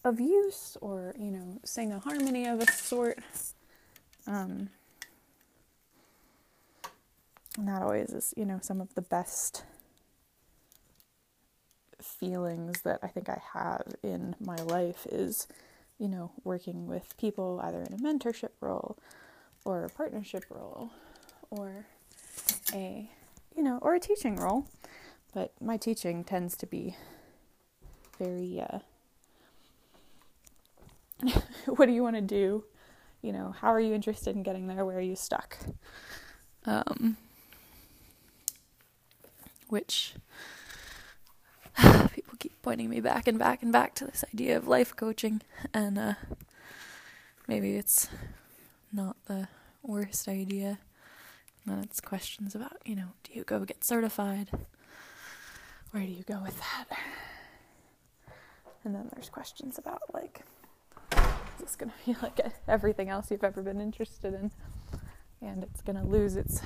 of 0.04 0.20
use 0.20 0.76
or, 0.80 1.14
you 1.18 1.30
know, 1.30 1.60
sing 1.64 1.92
a 1.92 1.98
harmony 1.98 2.46
of 2.46 2.60
a 2.60 2.70
sort. 2.70 3.18
Um, 4.26 4.70
that 7.58 7.82
always 7.82 8.10
is, 8.10 8.34
you 8.36 8.44
know, 8.44 8.58
some 8.62 8.80
of 8.80 8.94
the 8.94 9.02
best 9.02 9.64
feelings 12.00 12.82
that 12.82 13.00
I 13.02 13.08
think 13.08 13.28
I 13.28 13.40
have 13.52 13.94
in 14.02 14.36
my 14.40 14.56
life 14.56 15.06
is 15.10 15.48
you 15.98 16.08
know, 16.08 16.30
working 16.44 16.86
with 16.86 17.16
people 17.18 17.60
either 17.62 17.82
in 17.82 17.92
a 17.92 17.96
mentorship 17.98 18.50
role 18.60 18.96
or 19.64 19.84
a 19.84 19.88
partnership 19.88 20.44
role 20.48 20.90
or 21.50 21.86
a, 22.72 23.10
you 23.56 23.62
know, 23.62 23.78
or 23.82 23.94
a 23.94 24.00
teaching 24.00 24.36
role. 24.36 24.66
But 25.34 25.52
my 25.60 25.76
teaching 25.76 26.24
tends 26.24 26.56
to 26.58 26.66
be 26.66 26.96
very, 28.18 28.60
uh, 28.60 28.78
what 31.66 31.87
do 31.87 31.92
you 31.92 32.02
want 32.02 32.16
to 32.16 32.22
do? 32.22 32.64
You 33.22 33.32
know, 33.32 33.54
how 33.60 33.68
are 33.68 33.80
you 33.80 33.94
interested 33.94 34.37
in 34.37 34.42
getting 34.42 34.68
there? 34.68 34.84
Where 34.84 34.98
are 34.98 35.00
you 35.00 35.16
stuck? 35.16 35.58
Um, 36.64 37.16
which 39.68 40.14
people 42.12 42.34
keep 42.38 42.60
pointing 42.62 42.88
me 42.88 43.00
back 43.00 43.26
and 43.26 43.38
back 43.38 43.62
and 43.62 43.72
back 43.72 43.94
to 43.96 44.04
this 44.04 44.25
idea 44.32 44.56
of 44.56 44.68
life 44.68 44.94
coaching, 44.94 45.40
and 45.75 45.98
uh, 45.98 46.14
maybe 47.46 47.76
it's 47.76 48.08
not 48.92 49.16
the 49.26 49.48
worst 49.82 50.28
idea. 50.28 50.78
And 51.66 51.84
it's 51.84 52.00
questions 52.00 52.54
about, 52.54 52.78
you 52.87 52.96
know, 52.96 53.08
do 53.25 53.32
you 53.34 53.44
go 53.44 53.64
get 53.64 53.84
certified? 53.84 54.48
Where 55.90 56.02
do 56.02 56.10
you 56.10 56.22
go 56.22 56.40
with 56.42 56.58
that? 56.58 56.87
And 58.84 58.94
then 58.94 59.10
there's 59.12 59.28
questions 59.28 59.76
about, 59.76 60.02
like, 60.14 60.42
is 61.58 61.64
this 61.64 61.76
going 61.76 61.90
to 61.90 62.06
be 62.06 62.16
like 62.22 62.40
everything 62.68 63.08
else 63.08 63.30
you've 63.30 63.44
ever 63.44 63.62
been 63.62 63.80
interested 63.80 64.34
in? 64.34 64.50
And 65.40 65.62
it's 65.64 65.82
going 65.82 65.96
to 65.96 66.04
lose 66.04 66.36
its 66.36 66.62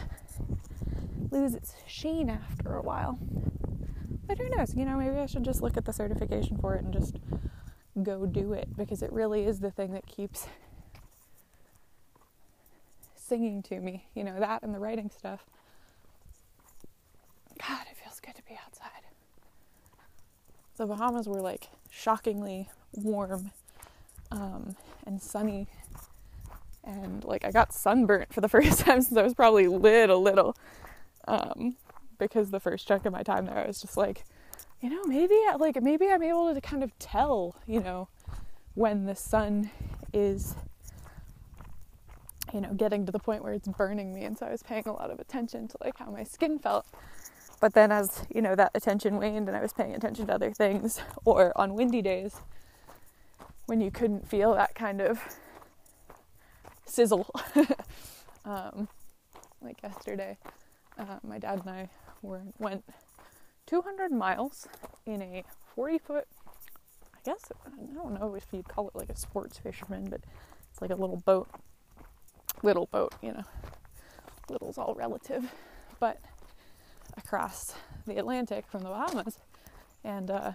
lose 1.31 1.55
its 1.55 1.75
sheen 1.87 2.29
after 2.29 2.77
a 2.77 2.83
while. 2.83 3.19
But 4.27 4.39
who 4.39 4.49
knows? 4.51 4.75
You 4.75 4.85
know, 4.85 4.97
maybe 4.97 5.17
I 5.17 5.27
should 5.27 5.45
just 5.45 5.63
look 5.63 5.77
at 5.77 5.85
the 5.85 5.93
certification 5.93 6.59
for 6.59 6.75
it 6.75 6.85
and 6.85 6.93
just 6.93 7.17
go 8.03 8.27
do 8.27 8.53
it 8.53 8.69
because 8.77 9.03
it 9.03 9.13
really 9.13 9.45
is 9.45 9.61
the 9.61 9.71
thing 9.71 9.93
that 9.93 10.07
keeps 10.07 10.47
singing 13.15 13.63
to 13.65 13.81
me. 13.81 14.07
You 14.15 14.25
know, 14.25 14.39
that 14.41 14.63
and 14.63 14.75
the 14.75 14.79
writing 14.79 15.11
stuff. 15.11 15.45
God, 17.67 17.87
it 17.91 17.97
feels 18.03 18.21
good 18.21 18.35
to 18.37 18.43
be 18.43 18.59
outside. 18.65 18.91
The 20.77 20.87
Bahamas 20.87 21.29
were 21.29 21.41
like 21.41 21.69
shockingly 21.91 22.71
warm 22.95 23.53
um, 24.33 24.77
and 25.07 25.23
sunny. 25.23 25.69
And 26.85 27.23
like 27.25 27.45
I 27.45 27.53
got 27.53 27.73
sunburnt 27.73 28.33
for 28.33 28.41
the 28.41 28.49
first 28.57 28.81
time 28.81 29.03
since 29.03 29.17
I 29.17 29.23
was 29.23 29.35
probably 29.35 29.69
little, 29.69 30.21
little. 30.21 30.57
Um, 31.29 31.77
because 32.19 32.51
the 32.51 32.61
first 32.61 32.89
chunk 32.89 33.07
of 33.07 33.13
my 33.13 33.23
time 33.23 33.47
there, 33.47 33.59
I 33.59 33.67
was 33.67 33.81
just 33.81 33.97
like, 33.97 34.25
you 34.81 34.91
know, 34.91 35.05
maybe 35.05 35.39
like 35.59 35.81
maybe 35.81 36.09
I'm 36.09 36.23
able 36.23 36.53
to 36.53 36.61
kind 36.61 36.83
of 36.83 36.99
tell, 36.99 37.55
you 37.67 37.81
know, 37.81 38.09
when 38.75 39.05
the 39.05 39.15
sun 39.15 39.71
is 40.13 40.57
you 42.53 42.61
know, 42.61 42.75
getting 42.75 43.07
to 43.07 43.13
the 43.13 43.19
point 43.19 43.43
where 43.43 43.55
it's 43.55 43.69
burning 43.69 44.13
me 44.13 44.25
and 44.25 44.37
so 44.37 44.45
I 44.45 44.51
was 44.51 44.63
paying 44.63 44.83
a 44.87 44.93
lot 44.93 45.11
of 45.11 45.19
attention 45.19 45.69
to 45.69 45.77
like 45.83 45.97
how 45.97 46.11
my 46.11 46.23
skin 46.23 46.59
felt. 46.59 46.85
But 47.61 47.73
then 47.73 47.91
as, 47.91 48.27
you 48.35 48.43
know, 48.43 48.55
that 48.57 48.73
attention 48.75 49.17
waned 49.17 49.49
and 49.49 49.57
I 49.57 49.63
was 49.63 49.73
paying 49.73 49.95
attention 49.95 50.27
to 50.27 50.35
other 50.35 50.53
things 50.53 51.01
or 51.25 51.59
on 51.59 51.75
windy 51.75 52.03
days 52.03 52.41
when 53.73 53.81
you 53.81 53.91
couldn't 53.91 54.29
feel 54.29 54.53
that 54.53 54.75
kind 54.75 55.01
of 55.01 55.19
sizzle 56.85 57.27
um, 58.45 58.87
like 59.63 59.83
yesterday 59.83 60.37
uh, 60.99 61.17
my 61.23 61.39
dad 61.39 61.61
and 61.61 61.71
I 61.71 61.89
were, 62.21 62.43
went 62.59 62.85
200 63.65 64.13
miles 64.13 64.69
in 65.07 65.23
a 65.23 65.45
40 65.75 65.97
foot, 66.01 66.27
I 67.15 67.19
guess, 67.25 67.51
I 67.65 67.95
don't 67.95 68.21
know 68.21 68.35
if 68.35 68.45
you'd 68.53 68.69
call 68.69 68.89
it 68.89 68.95
like 68.95 69.09
a 69.09 69.17
sports 69.17 69.59
fisherman, 69.59 70.09
but 70.11 70.21
it's 70.71 70.83
like 70.83 70.91
a 70.91 70.95
little 70.95 71.23
boat. 71.25 71.49
Little 72.63 72.91
boat, 72.93 73.15
you 73.23 73.33
know. 73.33 73.45
Little's 74.51 74.77
all 74.77 74.95
relative. 74.95 75.51
But 75.99 76.21
across 77.17 77.75
the 78.07 78.19
Atlantic 78.19 78.67
from 78.67 78.83
the 78.83 78.91
Bahamas. 78.91 79.39
And 80.05 80.31
uh, 80.31 80.53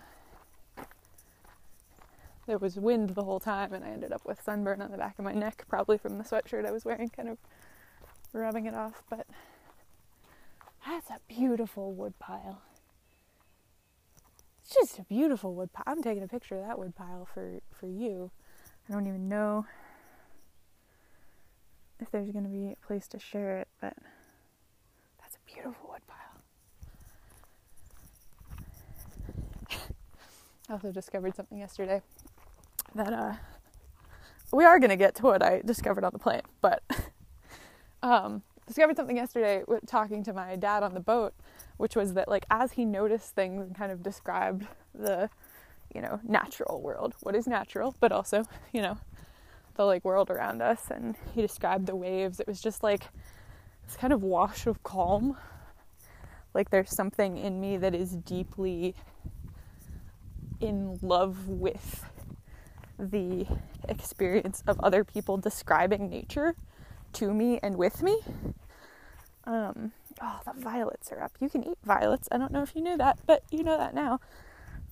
there 2.48 2.58
was 2.58 2.78
wind 2.78 3.12
the 3.12 3.24
whole 3.26 3.42
time, 3.42 3.74
and 3.74 3.84
I 3.84 3.90
ended 3.90 4.14
up 4.14 4.26
with 4.26 4.42
sunburn 4.42 4.82
on 4.82 4.90
the 4.92 4.98
back 4.98 5.20
of 5.20 5.26
my 5.26 5.34
neck, 5.34 5.66
probably 5.68 5.98
from 5.98 6.18
the 6.18 6.24
sweatshirt 6.24 6.66
I 6.66 6.72
was 6.72 6.86
wearing, 6.86 7.10
kind 7.10 7.28
of 7.28 7.38
rubbing 8.32 8.66
it 8.66 8.74
off. 8.74 9.04
But 9.10 9.28
that's 10.88 11.10
a 11.10 11.20
beautiful 11.28 11.94
wood 11.94 12.18
pile. 12.20 12.62
It's 14.62 14.74
just 14.74 14.98
a 14.98 15.04
beautiful 15.04 15.54
wood 15.54 15.74
pile. 15.74 15.84
I'm 15.86 16.02
taking 16.02 16.24
a 16.24 16.28
picture 16.28 16.56
of 16.56 16.66
that 16.66 16.80
wood 16.80 16.96
pile 16.96 17.28
for, 17.32 17.60
for 17.74 17.88
you. 17.88 18.32
I 18.90 18.94
don't 18.94 19.08
even 19.08 19.28
know 19.28 19.66
if 22.00 22.10
there's 22.12 22.32
going 22.32 22.46
to 22.46 22.50
be 22.50 22.72
a 22.72 22.86
place 22.86 23.08
to 23.10 23.20
share 23.20 23.58
it, 23.58 23.68
but 23.82 23.94
that's 25.20 25.36
a 25.36 25.40
beautiful 25.54 25.90
wood 25.90 26.02
pile. 26.08 26.18
I 30.70 30.74
also 30.74 30.94
discovered 30.94 31.36
something 31.36 31.58
yesterday 31.58 32.02
that 32.98 33.14
uh, 33.14 33.34
we 34.52 34.66
are 34.66 34.80
going 34.80 34.90
to 34.90 34.96
get 34.96 35.16
to 35.16 35.24
what 35.24 35.44
I 35.44 35.62
discovered 35.64 36.04
on 36.04 36.12
the 36.14 36.20
plane, 36.20 36.42
but 36.62 36.84
um, 38.04 38.44
discovered 38.66 38.98
something 38.98 39.18
yesterday 39.18 39.64
talking 39.86 40.24
to 40.24 40.34
my 40.34 40.56
dad 40.56 40.84
on 40.84 40.94
the 40.94 41.00
boat, 41.00 41.34
which 41.78 41.96
was 41.96 42.14
that 42.14 42.28
like 42.28 42.46
as 42.50 42.74
he 42.74 42.86
noticed 42.86 43.36
things 43.36 43.62
and 43.62 43.76
kind 43.76 43.92
of 43.92 44.04
described 44.04 44.68
the, 44.94 45.30
you 45.94 46.02
know, 46.02 46.20
natural 46.24 46.82
world, 46.82 47.16
what 47.22 47.36
is 47.36 47.48
natural, 47.48 47.96
but 48.00 48.12
also, 48.12 48.46
you 48.74 48.82
know, 48.82 48.98
the 49.76 49.86
like 49.86 50.04
world 50.04 50.30
around 50.30 50.62
us, 50.62 50.90
and 50.90 51.16
he 51.34 51.42
described 51.42 51.86
the 51.86 51.96
waves. 51.96 52.40
It 52.40 52.48
was 52.48 52.60
just 52.62 52.84
like 52.84 53.08
this 53.86 53.96
kind 53.96 54.12
of 54.12 54.24
wash 54.24 54.66
of 54.68 54.84
calm. 54.84 55.38
Like 56.54 56.72
there's 56.72 56.90
something 56.90 57.38
in 57.38 57.62
me 57.62 57.78
that 57.78 57.94
is 57.94 58.16
deeply 58.16 58.96
in 60.60 60.98
love 61.02 61.48
with 61.48 62.04
the 62.98 63.46
experience 63.88 64.64
of 64.68 64.80
other 64.82 65.04
people 65.04 65.38
describing 65.38 66.10
nature 66.10 66.56
to 67.14 67.34
me 67.34 67.60
and 67.62 67.76
with 67.78 68.02
me. 68.02 68.20
Um, 69.46 69.94
oh, 70.22 70.40
the 70.46 70.54
violets 70.62 71.12
are 71.12 71.24
up. 71.24 71.32
You 71.40 71.50
can 71.50 71.64
eat 71.64 71.78
violets. 71.84 72.28
I 72.32 72.38
don't 72.38 72.52
know 72.52 72.64
if 72.64 72.76
you 72.76 72.82
knew 72.82 72.98
that, 72.98 73.20
but 73.26 73.44
you 73.52 73.64
know 73.64 73.78
that 73.78 73.94
now. 73.94 74.20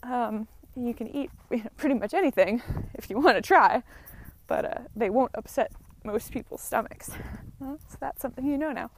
Um, 0.04 0.48
you 0.76 0.94
can 0.94 1.08
eat 1.08 1.32
you 1.52 1.64
know, 1.64 1.70
pretty 1.78 1.96
much 1.96 2.14
anything 2.14 2.62
if 2.94 3.10
you 3.10 3.20
want 3.20 3.38
to 3.38 3.42
try, 3.42 3.84
but 4.48 4.66
uh, 4.66 4.80
they 4.96 5.10
won't 5.10 5.32
upset 5.36 5.72
most 6.04 6.32
people's 6.32 6.62
stomachs. 6.62 7.12
Well, 7.60 7.80
so 7.88 7.98
that's 8.00 8.22
something 8.22 8.46
you 8.46 8.58
know 8.58 8.72
now. 8.72 8.92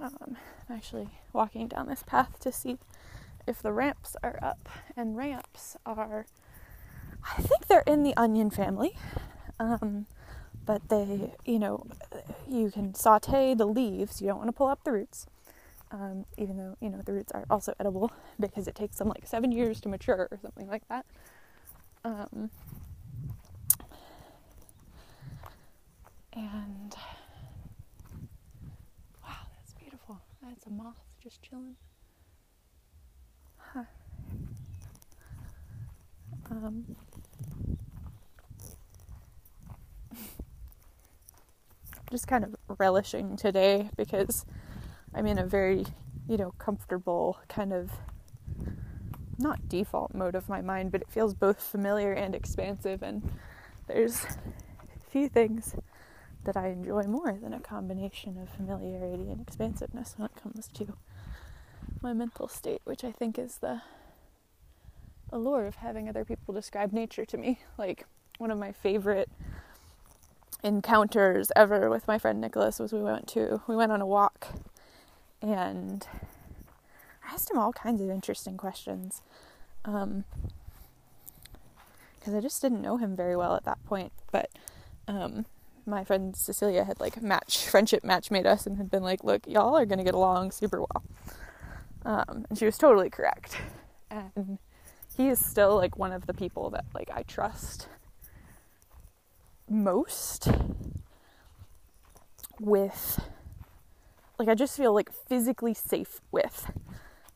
Um, 0.00 0.36
I'm 0.68 0.76
actually 0.76 1.08
walking 1.32 1.68
down 1.68 1.88
this 1.88 2.02
path 2.02 2.38
to 2.40 2.52
see 2.52 2.78
if 3.46 3.62
the 3.62 3.72
ramps 3.72 4.16
are 4.22 4.38
up, 4.42 4.68
and 4.96 5.16
ramps 5.16 5.76
are, 5.86 6.26
I 7.24 7.42
think 7.42 7.66
they're 7.68 7.84
in 7.86 8.02
the 8.02 8.16
onion 8.16 8.50
family. 8.50 8.96
Um, 9.60 10.06
but 10.64 10.88
they, 10.88 11.32
you 11.44 11.58
know, 11.58 11.86
you 12.48 12.70
can 12.70 12.94
saute 12.94 13.54
the 13.54 13.66
leaves. 13.66 14.20
You 14.20 14.28
don't 14.28 14.38
want 14.38 14.48
to 14.48 14.52
pull 14.52 14.66
up 14.68 14.84
the 14.84 14.92
roots, 14.92 15.26
um, 15.90 16.26
even 16.36 16.56
though 16.58 16.76
you 16.80 16.90
know 16.90 17.00
the 17.04 17.12
roots 17.12 17.32
are 17.32 17.44
also 17.50 17.72
edible 17.80 18.12
because 18.38 18.68
it 18.68 18.74
takes 18.74 18.96
them 18.96 19.08
like 19.08 19.26
seven 19.26 19.50
years 19.52 19.80
to 19.82 19.88
mature 19.88 20.28
or 20.30 20.38
something 20.42 20.68
like 20.68 20.86
that. 20.88 21.06
Um, 22.04 22.50
and 26.32 26.94
wow, 29.24 29.36
that's 29.56 29.74
beautiful. 29.74 30.20
That's 30.42 30.66
a 30.66 30.70
moth 30.70 30.96
just 31.22 31.42
chilling. 31.42 31.76
Huh. 33.58 33.84
Um, 36.50 36.96
just 42.10 42.26
kind 42.26 42.44
of 42.44 42.56
relishing 42.78 43.36
today 43.36 43.90
because 43.96 44.44
I'm 45.14 45.26
in 45.26 45.38
a 45.38 45.46
very, 45.46 45.86
you 46.28 46.36
know, 46.36 46.52
comfortable 46.58 47.38
kind 47.48 47.72
of 47.72 47.90
not 49.38 49.68
default 49.68 50.14
mode 50.14 50.34
of 50.34 50.48
my 50.48 50.60
mind, 50.60 50.90
but 50.90 51.02
it 51.02 51.10
feels 51.10 51.34
both 51.34 51.60
familiar 51.60 52.12
and 52.12 52.34
expansive. 52.34 53.02
And 53.02 53.30
there's 53.86 54.26
few 55.10 55.28
things 55.28 55.74
that 56.44 56.56
I 56.56 56.68
enjoy 56.68 57.02
more 57.02 57.38
than 57.40 57.52
a 57.52 57.60
combination 57.60 58.38
of 58.38 58.48
familiarity 58.48 59.30
and 59.30 59.40
expansiveness 59.40 60.14
when 60.16 60.26
it 60.26 60.42
comes 60.42 60.68
to 60.74 60.94
my 62.02 62.12
mental 62.12 62.48
state, 62.48 62.80
which 62.84 63.04
I 63.04 63.12
think 63.12 63.38
is 63.38 63.58
the 63.58 63.82
allure 65.32 65.66
of 65.66 65.76
having 65.76 66.08
other 66.08 66.24
people 66.24 66.54
describe 66.54 66.92
nature 66.92 67.24
to 67.26 67.36
me. 67.36 67.60
Like, 67.76 68.06
one 68.38 68.50
of 68.50 68.58
my 68.58 68.72
favorite 68.72 69.28
encounters 70.62 71.52
ever 71.54 71.88
with 71.88 72.06
my 72.08 72.18
friend 72.18 72.40
Nicholas 72.40 72.78
was 72.78 72.92
we 72.92 73.00
went 73.00 73.28
to 73.28 73.62
we 73.68 73.76
went 73.76 73.92
on 73.92 74.00
a 74.00 74.06
walk 74.06 74.48
and 75.40 76.06
I 77.24 77.34
asked 77.34 77.50
him 77.50 77.58
all 77.58 77.72
kinds 77.72 78.00
of 78.00 78.10
interesting 78.10 78.56
questions 78.56 79.22
because 79.82 80.04
um, 80.04 80.24
I 82.34 82.40
just 82.40 82.60
didn't 82.60 82.82
know 82.82 82.96
him 82.96 83.14
very 83.14 83.36
well 83.36 83.54
at 83.54 83.64
that 83.64 83.84
point. 83.84 84.12
But 84.32 84.50
um, 85.06 85.46
my 85.86 86.04
friend 86.04 86.34
Cecilia 86.36 86.84
had 86.84 87.00
like 87.00 87.22
match 87.22 87.66
friendship 87.68 88.04
match 88.04 88.30
made 88.30 88.46
us 88.46 88.66
and 88.66 88.76
had 88.76 88.90
been 88.90 89.02
like, 89.02 89.24
"Look, 89.24 89.46
y'all 89.46 89.76
are 89.76 89.86
gonna 89.86 90.04
get 90.04 90.14
along 90.14 90.50
super 90.50 90.80
well," 90.80 91.04
um, 92.04 92.46
and 92.48 92.58
she 92.58 92.64
was 92.64 92.78
totally 92.78 93.10
correct. 93.10 93.56
And 94.10 94.58
he 95.16 95.28
is 95.28 95.44
still 95.44 95.76
like 95.76 95.96
one 95.98 96.12
of 96.12 96.26
the 96.26 96.34
people 96.34 96.70
that 96.70 96.86
like 96.94 97.10
I 97.12 97.22
trust 97.22 97.88
most 99.70 100.48
with 102.60 103.20
like 104.38 104.48
I 104.48 104.54
just 104.54 104.76
feel 104.76 104.92
like 104.92 105.12
physically 105.12 105.74
safe 105.74 106.20
with 106.30 106.70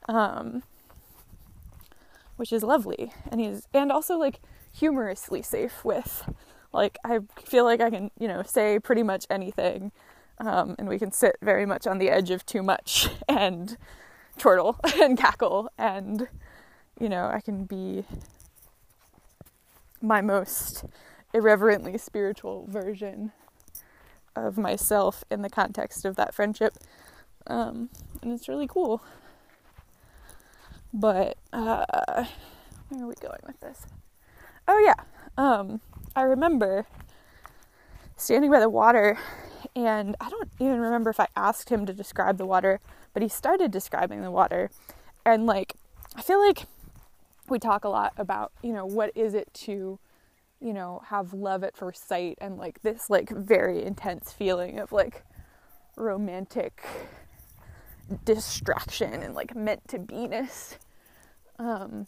um 0.09 0.63
which 2.37 2.53
is 2.53 2.63
lovely 2.63 3.13
and 3.31 3.41
he's 3.41 3.69
and 3.73 3.93
also 3.93 4.17
like 4.17 4.41
humorously 4.73 5.43
safe 5.43 5.85
with. 5.85 6.29
Like 6.73 6.99
I 7.05 7.21
feel 7.45 7.65
like 7.65 7.81
I 7.81 7.91
can 7.91 8.11
you 8.19 8.27
know 8.29 8.43
say 8.43 8.79
pretty 8.79 9.03
much 9.03 9.27
anything 9.31 9.93
um, 10.39 10.75
and 10.79 10.89
we 10.89 10.99
can 10.99 11.13
sit 11.13 11.37
very 11.43 11.67
much 11.67 11.87
on 11.87 11.99
the 11.99 12.11
edge 12.11 12.31
of 12.31 12.45
too 12.47 12.63
much 12.63 13.09
and 13.29 13.77
chortle 14.39 14.79
and 15.01 15.19
cackle 15.19 15.71
and 15.79 16.29
you 16.99 17.09
know 17.09 17.27
I 17.27 17.41
can 17.41 17.65
be 17.65 18.05
my 20.01 20.21
most 20.21 20.85
irreverently 21.33 21.99
spiritual 21.99 22.67
version 22.69 23.33
of 24.35 24.57
myself 24.57 25.25
in 25.31 25.43
the 25.43 25.51
context 25.51 26.05
of 26.05 26.17
that 26.17 26.35
friendship. 26.35 26.75
Um, 27.47 27.91
and 28.23 28.33
it's 28.33 28.49
really 28.49 28.67
cool. 28.67 29.03
But 30.93 31.39
uh, 31.53 32.25
where 32.89 33.05
are 33.05 33.07
we 33.07 33.15
going 33.15 33.41
with 33.47 33.61
this? 33.61 33.87
Oh 34.69 34.79
yeah, 34.79 35.05
um, 35.37 35.81
I 36.15 36.23
remember 36.23 36.87
standing 38.17 38.51
by 38.51 38.61
the 38.61 38.69
water, 38.69 39.19
and 39.75 40.15
I 40.21 40.29
don't 40.29 40.49
even 40.61 40.81
remember 40.81 41.11
if 41.11 41.19
I 41.19 41.27
asked 41.35 41.71
him 41.71 41.87
to 41.87 41.93
describe 41.93 42.37
the 42.37 42.47
water, 42.47 42.81
but 43.15 43.23
he 43.23 43.29
started 43.29 43.71
describing 43.71 44.23
the 44.23 44.31
water, 44.31 44.71
and 45.25 45.47
like 45.47 45.75
I 46.15 46.23
feel 46.23 46.47
like 46.47 46.67
we 47.49 47.59
talk 47.59 47.85
a 47.85 47.89
lot 47.89 48.13
about 48.17 48.53
you 48.63 48.73
know 48.73 48.87
what 48.87 49.11
is 49.17 49.35
it 49.35 49.53
to 49.55 49.99
you 50.63 50.73
know, 50.73 51.03
have 51.07 51.33
love 51.33 51.65
at 51.65 51.77
first 51.77 52.09
sight 52.09 52.39
and 52.41 52.57
like 52.57 52.83
this 52.83 53.11
like 53.11 53.31
very 53.31 53.83
intense 53.85 54.33
feeling 54.33 54.79
of 54.79 54.93
like 54.93 55.25
romantic 55.97 56.83
distraction 58.25 59.23
and 59.23 59.35
like 59.35 59.55
meant 59.55 59.87
to 59.89 59.99
be-ness. 59.99 60.79
Um, 61.59 62.07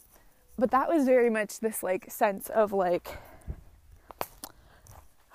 but 0.57 0.71
that 0.71 0.87
was 0.89 1.05
very 1.05 1.29
much 1.29 1.59
this 1.59 1.83
like 1.83 2.09
sense 2.11 2.49
of 2.49 2.71
like 2.71 3.17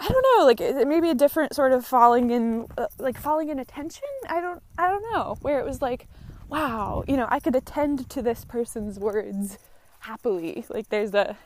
I 0.02 0.09
don't 0.09 0.24
know, 0.38 0.46
like 0.46 0.61
it 0.62 0.88
maybe 0.88 1.11
a 1.11 1.14
different 1.14 1.54
sort 1.54 1.72
of 1.72 1.85
falling 1.87 2.30
in 2.30 2.66
uh, 2.78 2.87
like 2.98 3.18
falling 3.20 3.50
in 3.50 3.59
attention. 3.59 4.09
I 4.28 4.40
don't 4.40 4.62
I 4.78 4.88
don't 4.88 5.04
know, 5.12 5.37
where 5.42 5.61
it 5.61 5.66
was 5.66 5.83
like 5.83 6.09
wow, 6.48 7.04
you 7.06 7.16
know, 7.16 7.26
I 7.30 7.38
could 7.38 7.54
attend 7.54 8.11
to 8.11 8.22
this 8.22 8.44
person's 8.44 8.98
words 8.98 9.59
happily. 10.00 10.64
Like 10.68 10.88
there's 10.88 11.14
a 11.14 11.37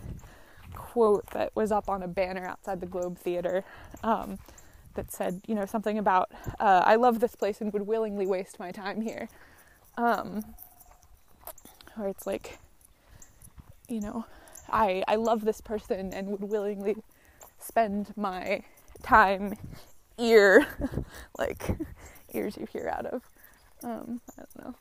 quote 0.74 1.26
that 1.30 1.54
was 1.54 1.72
up 1.72 1.88
on 1.88 2.02
a 2.02 2.08
banner 2.08 2.46
outside 2.46 2.80
the 2.80 2.86
Globe 2.86 3.18
Theater 3.18 3.64
um, 4.02 4.38
that 4.94 5.12
said, 5.12 5.40
you 5.46 5.54
know, 5.54 5.66
something 5.66 5.98
about, 5.98 6.30
uh, 6.60 6.82
I 6.84 6.96
love 6.96 7.20
this 7.20 7.34
place 7.34 7.60
and 7.60 7.72
would 7.72 7.86
willingly 7.86 8.26
waste 8.26 8.58
my 8.58 8.70
time 8.70 9.00
here. 9.00 9.28
Um, 9.96 10.44
or 11.98 12.08
it's 12.08 12.26
like, 12.26 12.58
you 13.88 14.00
know, 14.00 14.24
I, 14.70 15.02
I 15.06 15.16
love 15.16 15.44
this 15.44 15.60
person 15.60 16.12
and 16.12 16.28
would 16.28 16.42
willingly 16.42 16.96
spend 17.58 18.12
my 18.16 18.62
time 19.02 19.54
ear, 20.18 20.66
like 21.38 21.76
ears 22.34 22.56
you 22.56 22.66
hear 22.72 22.88
out 22.88 23.06
of. 23.06 23.22
Um, 23.82 24.20
I 24.38 24.42
don't 24.42 24.64
know 24.64 24.74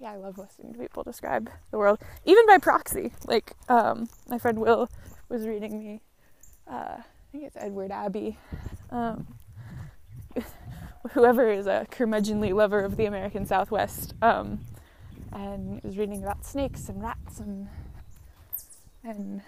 yeah, 0.00 0.12
I 0.12 0.16
love 0.16 0.38
listening 0.38 0.72
to 0.72 0.78
people 0.78 1.02
describe 1.02 1.50
the 1.70 1.78
world, 1.78 1.98
even 2.24 2.46
by 2.46 2.56
proxy. 2.56 3.12
Like 3.26 3.52
um, 3.68 4.08
my 4.28 4.38
friend 4.38 4.58
Will 4.58 4.88
was 5.28 5.46
reading 5.46 5.78
me, 5.78 6.00
uh, 6.66 6.96
I 6.98 7.04
think 7.30 7.44
it's 7.44 7.56
Edward 7.56 7.92
Abbey. 7.92 8.38
Um, 8.90 9.26
whoever 11.12 11.50
is 11.50 11.66
a 11.66 11.86
curmudgeonly 11.90 12.54
lover 12.54 12.80
of 12.80 12.96
the 12.96 13.04
American 13.04 13.44
Southwest, 13.44 14.14
um, 14.22 14.64
and 15.32 15.82
was 15.82 15.98
reading 15.98 16.22
about 16.22 16.46
snakes 16.46 16.88
and 16.88 17.02
rats 17.02 17.38
and 17.38 17.68
and 19.04 19.42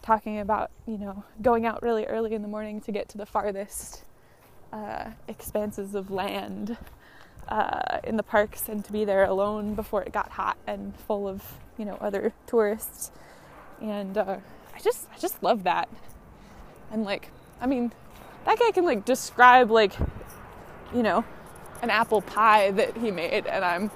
talking 0.00 0.38
about 0.38 0.70
you 0.86 0.96
know 0.96 1.24
going 1.42 1.66
out 1.66 1.82
really 1.82 2.04
early 2.04 2.34
in 2.34 2.42
the 2.42 2.48
morning 2.48 2.80
to 2.82 2.92
get 2.92 3.08
to 3.08 3.18
the 3.18 3.26
farthest 3.26 4.04
uh, 4.72 5.10
expanses 5.26 5.96
of 5.96 6.12
land 6.12 6.76
uh, 7.48 8.00
in 8.04 8.16
the 8.16 8.22
parks 8.22 8.68
and 8.68 8.84
to 8.84 8.92
be 8.92 9.04
there 9.04 9.24
alone 9.24 9.74
before 9.74 10.02
it 10.02 10.12
got 10.12 10.30
hot 10.30 10.56
and 10.66 10.96
full 11.00 11.26
of 11.26 11.42
you 11.76 11.84
know 11.84 11.96
other 12.00 12.32
tourists 12.46 13.10
and 13.80 14.16
uh, 14.18 14.36
I 14.74 14.80
just 14.80 15.08
I 15.14 15.18
just 15.18 15.42
love 15.42 15.64
that 15.64 15.88
and 16.90 17.04
like 17.04 17.30
I 17.60 17.66
mean 17.66 17.92
that 18.48 18.58
guy 18.58 18.70
can 18.70 18.86
like 18.86 19.04
describe 19.04 19.70
like, 19.70 19.92
you 20.94 21.02
know, 21.02 21.22
an 21.82 21.90
apple 21.90 22.22
pie 22.22 22.70
that 22.70 22.96
he 22.96 23.10
made, 23.10 23.46
and 23.46 23.62
I'm 23.62 23.90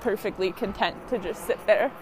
perfectly 0.00 0.50
content 0.50 0.96
to 1.08 1.18
just 1.18 1.46
sit 1.46 1.64
there. 1.66 1.92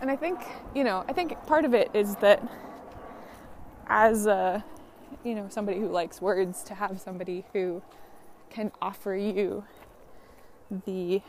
And 0.00 0.10
I 0.10 0.16
think, 0.16 0.40
you 0.74 0.82
know, 0.82 1.04
I 1.06 1.12
think 1.12 1.36
part 1.46 1.66
of 1.66 1.74
it 1.74 1.90
is 1.92 2.16
that 2.16 2.42
as 3.86 4.26
a, 4.26 4.64
you 5.24 5.34
know, 5.34 5.46
somebody 5.48 5.78
who 5.78 5.88
likes 5.88 6.20
words, 6.20 6.62
to 6.64 6.74
have 6.74 7.00
somebody 7.00 7.44
who 7.52 7.82
can 8.50 8.72
offer 8.80 9.14
you 9.14 9.64
the 10.86 11.22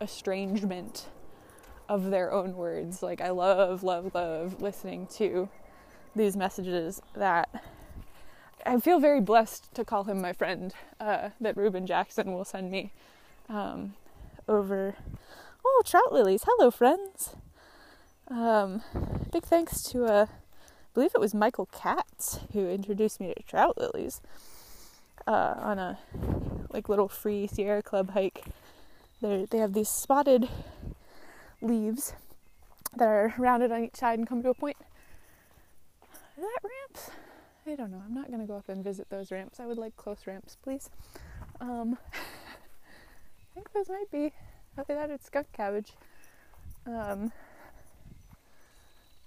estrangement 0.00 1.06
of 1.88 2.10
their 2.10 2.32
own 2.32 2.56
words. 2.56 3.02
Like, 3.02 3.20
I 3.20 3.30
love, 3.30 3.82
love, 3.82 4.14
love 4.14 4.60
listening 4.60 5.06
to 5.14 5.48
these 6.16 6.36
messages 6.36 7.02
that 7.14 7.48
I 8.66 8.80
feel 8.80 8.98
very 8.98 9.20
blessed 9.20 9.74
to 9.74 9.84
call 9.84 10.04
him 10.04 10.20
my 10.20 10.32
friend, 10.32 10.72
uh, 11.00 11.30
that 11.40 11.56
Reuben 11.56 11.86
Jackson 11.86 12.32
will 12.32 12.44
send 12.44 12.70
me 12.70 12.92
um, 13.48 13.94
over. 14.48 14.96
Oh, 15.64 15.82
trout 15.84 16.12
lilies. 16.12 16.44
Hello, 16.46 16.70
friends. 16.70 17.36
Um, 18.28 18.82
big 19.32 19.42
thanks 19.42 19.82
to, 19.84 20.04
uh, 20.04 20.26
believe 20.94 21.10
it 21.14 21.20
was 21.20 21.34
Michael 21.34 21.66
Katz 21.66 22.38
who 22.52 22.68
introduced 22.68 23.20
me 23.20 23.34
to 23.34 23.42
trout 23.42 23.76
lilies 23.76 24.20
uh, 25.26 25.54
on 25.58 25.78
a 25.78 25.98
like 26.70 26.88
little 26.88 27.08
free 27.08 27.46
Sierra 27.46 27.82
Club 27.82 28.10
hike. 28.10 28.44
They 29.20 29.46
they 29.50 29.58
have 29.58 29.72
these 29.72 29.88
spotted 29.88 30.48
leaves 31.60 32.14
that 32.96 33.08
are 33.08 33.34
rounded 33.38 33.72
on 33.72 33.84
each 33.84 33.96
side 33.96 34.18
and 34.18 34.28
come 34.28 34.42
to 34.42 34.50
a 34.50 34.54
point. 34.54 34.76
Is 36.36 36.42
that 36.42 36.58
ramps? 36.62 37.10
I 37.66 37.74
don't 37.74 37.90
know. 37.90 38.02
I'm 38.04 38.14
not 38.14 38.30
gonna 38.30 38.46
go 38.46 38.56
up 38.56 38.68
and 38.68 38.84
visit 38.84 39.08
those 39.10 39.30
ramps. 39.30 39.60
I 39.60 39.66
would 39.66 39.78
like 39.78 39.96
close 39.96 40.26
ramps, 40.26 40.56
please. 40.62 40.90
Um, 41.60 41.98
I 42.12 43.54
think 43.54 43.72
those 43.72 43.88
might 43.88 44.10
be. 44.10 44.32
After 44.76 44.94
that, 44.94 45.10
it's 45.10 45.26
skunk 45.26 45.46
cabbage. 45.52 45.92
Um, 46.86 47.32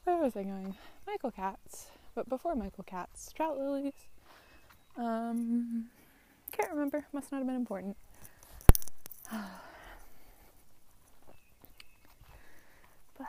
where 0.03 0.17
was 0.17 0.35
I 0.35 0.43
going? 0.43 0.75
Michael 1.07 1.31
Katz. 1.31 1.87
But 2.13 2.29
before 2.29 2.55
Michael 2.55 2.83
Katz, 2.83 3.31
trout 3.31 3.57
lilies. 3.57 3.93
Um, 4.97 5.85
can't 6.51 6.69
remember. 6.71 7.05
Must 7.13 7.31
not 7.31 7.37
have 7.39 7.47
been 7.47 7.55
important. 7.55 7.95
but 9.31 9.41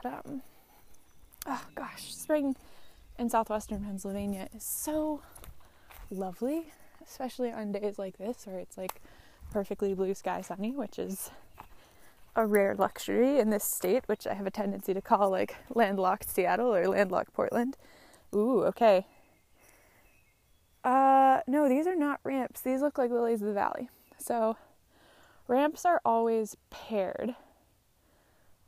um, 0.05 0.43
oh 1.47 1.65
gosh, 1.75 2.15
spring 2.15 2.57
in 3.19 3.31
southwestern 3.31 3.85
Pennsylvania 3.85 4.49
is 4.55 4.65
so 4.65 5.21
lovely, 6.11 6.73
especially 7.07 7.53
on 7.53 7.73
days 7.73 7.99
like 7.99 8.19
this 8.19 8.47
where 8.47 8.59
it's 8.59 8.77
like 8.79 9.01
perfectly 9.51 9.95
blue 9.95 10.15
sky 10.15 10.41
sunny, 10.41 10.75
which 10.75 10.99
is 10.99 11.31
a 12.39 12.47
rare 12.47 12.73
luxury 12.77 13.41
in 13.41 13.51
this 13.51 13.65
state, 13.65 14.05
which 14.07 14.25
I 14.25 14.35
have 14.35 14.47
a 14.47 14.51
tendency 14.51 14.95
to 14.95 15.03
call 15.03 15.29
like 15.29 15.57
landlocked 15.75 16.31
Seattle 16.31 16.73
or 16.73 16.87
landlocked 16.87 17.33
Portland. 17.33 17.77
Ooh, 18.33 18.63
okay. 18.63 19.07
Uh, 20.85 21.41
no, 21.49 21.69
these 21.69 21.89
are 21.89 21.97
not 21.97 22.21
ramps. 22.23 22.61
These 22.61 22.81
look 22.81 22.97
like 22.97 23.11
lilies 23.11 23.43
of 23.43 23.49
the 23.49 23.55
valley. 23.55 23.91
So, 24.19 24.57
ramps 25.49 25.85
are 25.85 26.01
always 26.05 26.57
paired, 26.71 27.35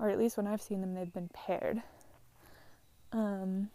or 0.00 0.10
at 0.10 0.18
least 0.18 0.36
when 0.36 0.48
I've 0.48 0.60
seen 0.60 0.80
them, 0.80 0.94
they've 0.94 1.12
been 1.12 1.30
paired. 1.32 1.82
Um, 3.12 3.70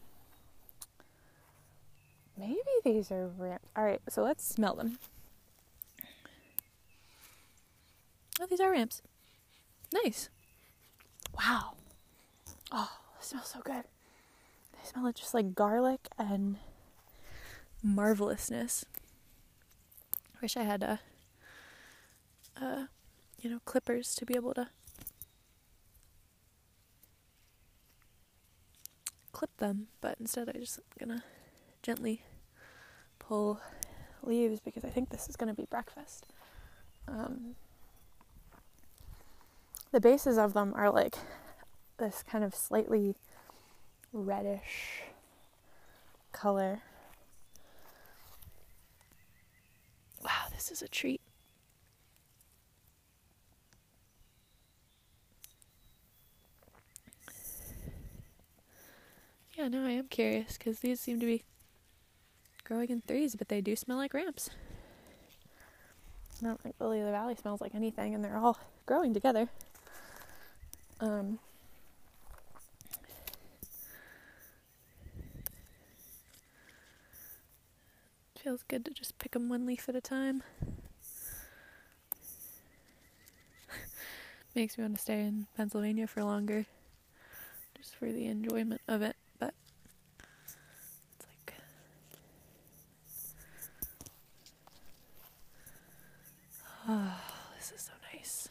maybe 2.38 2.60
these 2.84 3.12
are 3.12 3.28
ramps. 3.38 3.70
All 3.78 3.86
right, 3.86 4.02
so 4.10 4.24
let's 4.24 4.46
smell 4.46 4.76
them. 4.76 5.00
Oh, 8.42 8.46
these 8.50 8.60
are 8.60 8.72
ramps. 8.72 9.02
Nice. 10.04 10.30
Wow. 11.38 11.74
Oh, 12.72 12.92
they 13.18 13.26
smell 13.26 13.44
so 13.44 13.60
good. 13.64 13.84
They 14.74 14.84
smell 14.84 15.12
just 15.12 15.34
like 15.34 15.56
garlic 15.56 16.08
and 16.18 16.58
marvelousness. 17.84 18.86
Wish 20.42 20.58
I 20.58 20.64
had 20.64 20.84
a, 20.84 21.00
uh, 22.62 22.66
uh, 22.66 22.86
you 23.42 23.50
know, 23.50 23.60
clippers 23.66 24.16
to 24.16 24.26
be 24.26 24.36
able 24.36 24.54
to 24.56 24.70
clip 29.32 29.56
them, 29.58 29.88
but 30.02 30.18
instead 30.20 30.50
I'm 30.50 30.60
just 30.60 30.80
gonna 31.00 31.24
gently 31.84 32.24
pull 33.20 33.60
leaves 34.24 34.60
because 34.60 34.84
I 34.84 34.90
think 34.90 35.10
this 35.10 35.30
is 35.30 35.36
gonna 35.36 35.54
be 35.54 35.66
breakfast. 35.66 36.26
Um, 37.08 37.56
the 39.96 40.02
bases 40.02 40.38
of 40.38 40.52
them 40.52 40.74
are 40.76 40.92
like 40.92 41.16
this 42.00 42.22
kind 42.30 42.44
of 42.44 42.54
slightly 42.54 43.16
reddish 44.12 45.04
color. 46.34 46.82
Wow, 50.22 50.50
this 50.52 50.70
is 50.70 50.82
a 50.82 50.90
treat. 50.90 51.22
Yeah, 59.58 59.70
no, 59.70 59.86
I 59.86 59.92
am 59.92 60.10
curious 60.10 60.58
because 60.58 60.82
these 60.82 61.00
seem 61.00 61.22
to 61.22 61.26
be 61.26 61.44
growing 62.66 62.90
in 62.90 63.00
threes, 63.00 63.38
but 63.38 63.48
they 63.48 63.62
do 63.62 63.78
smell 63.78 63.96
like 63.96 64.14
ramps. 64.14 64.50
I 66.42 66.48
don't 66.48 66.60
think 66.60 66.76
Lily 66.82 67.00
of 67.00 67.06
the 67.06 67.14
Valley 67.14 67.36
smells 67.36 67.62
like 67.62 67.74
anything, 67.74 68.14
and 68.14 68.22
they're 68.22 68.36
all 68.36 68.60
growing 68.86 69.14
together. 69.14 69.48
Um, 71.00 71.40
feels 78.46 78.64
good 78.68 78.86
to 78.86 78.92
just 78.92 79.18
pick 79.18 79.32
them 79.32 79.50
one 79.50 79.66
leaf 79.66 79.90
at 79.90 79.96
a 79.96 80.02
time. 80.02 80.44
Makes 84.56 84.78
me 84.78 84.84
want 84.84 84.96
to 84.96 85.02
stay 85.02 85.22
in 85.22 85.48
Pennsylvania 85.58 86.06
for 86.06 86.24
longer, 86.24 86.66
just 87.76 87.96
for 87.96 88.12
the 88.12 88.28
enjoyment 88.28 88.82
of 88.88 89.02
it. 89.02 89.16
But 89.40 89.56
it's 91.18 91.26
like. 91.28 91.56
Oh, 96.88 97.20
this 97.58 97.72
is 97.72 97.82
so 97.82 97.94
nice. 98.14 98.48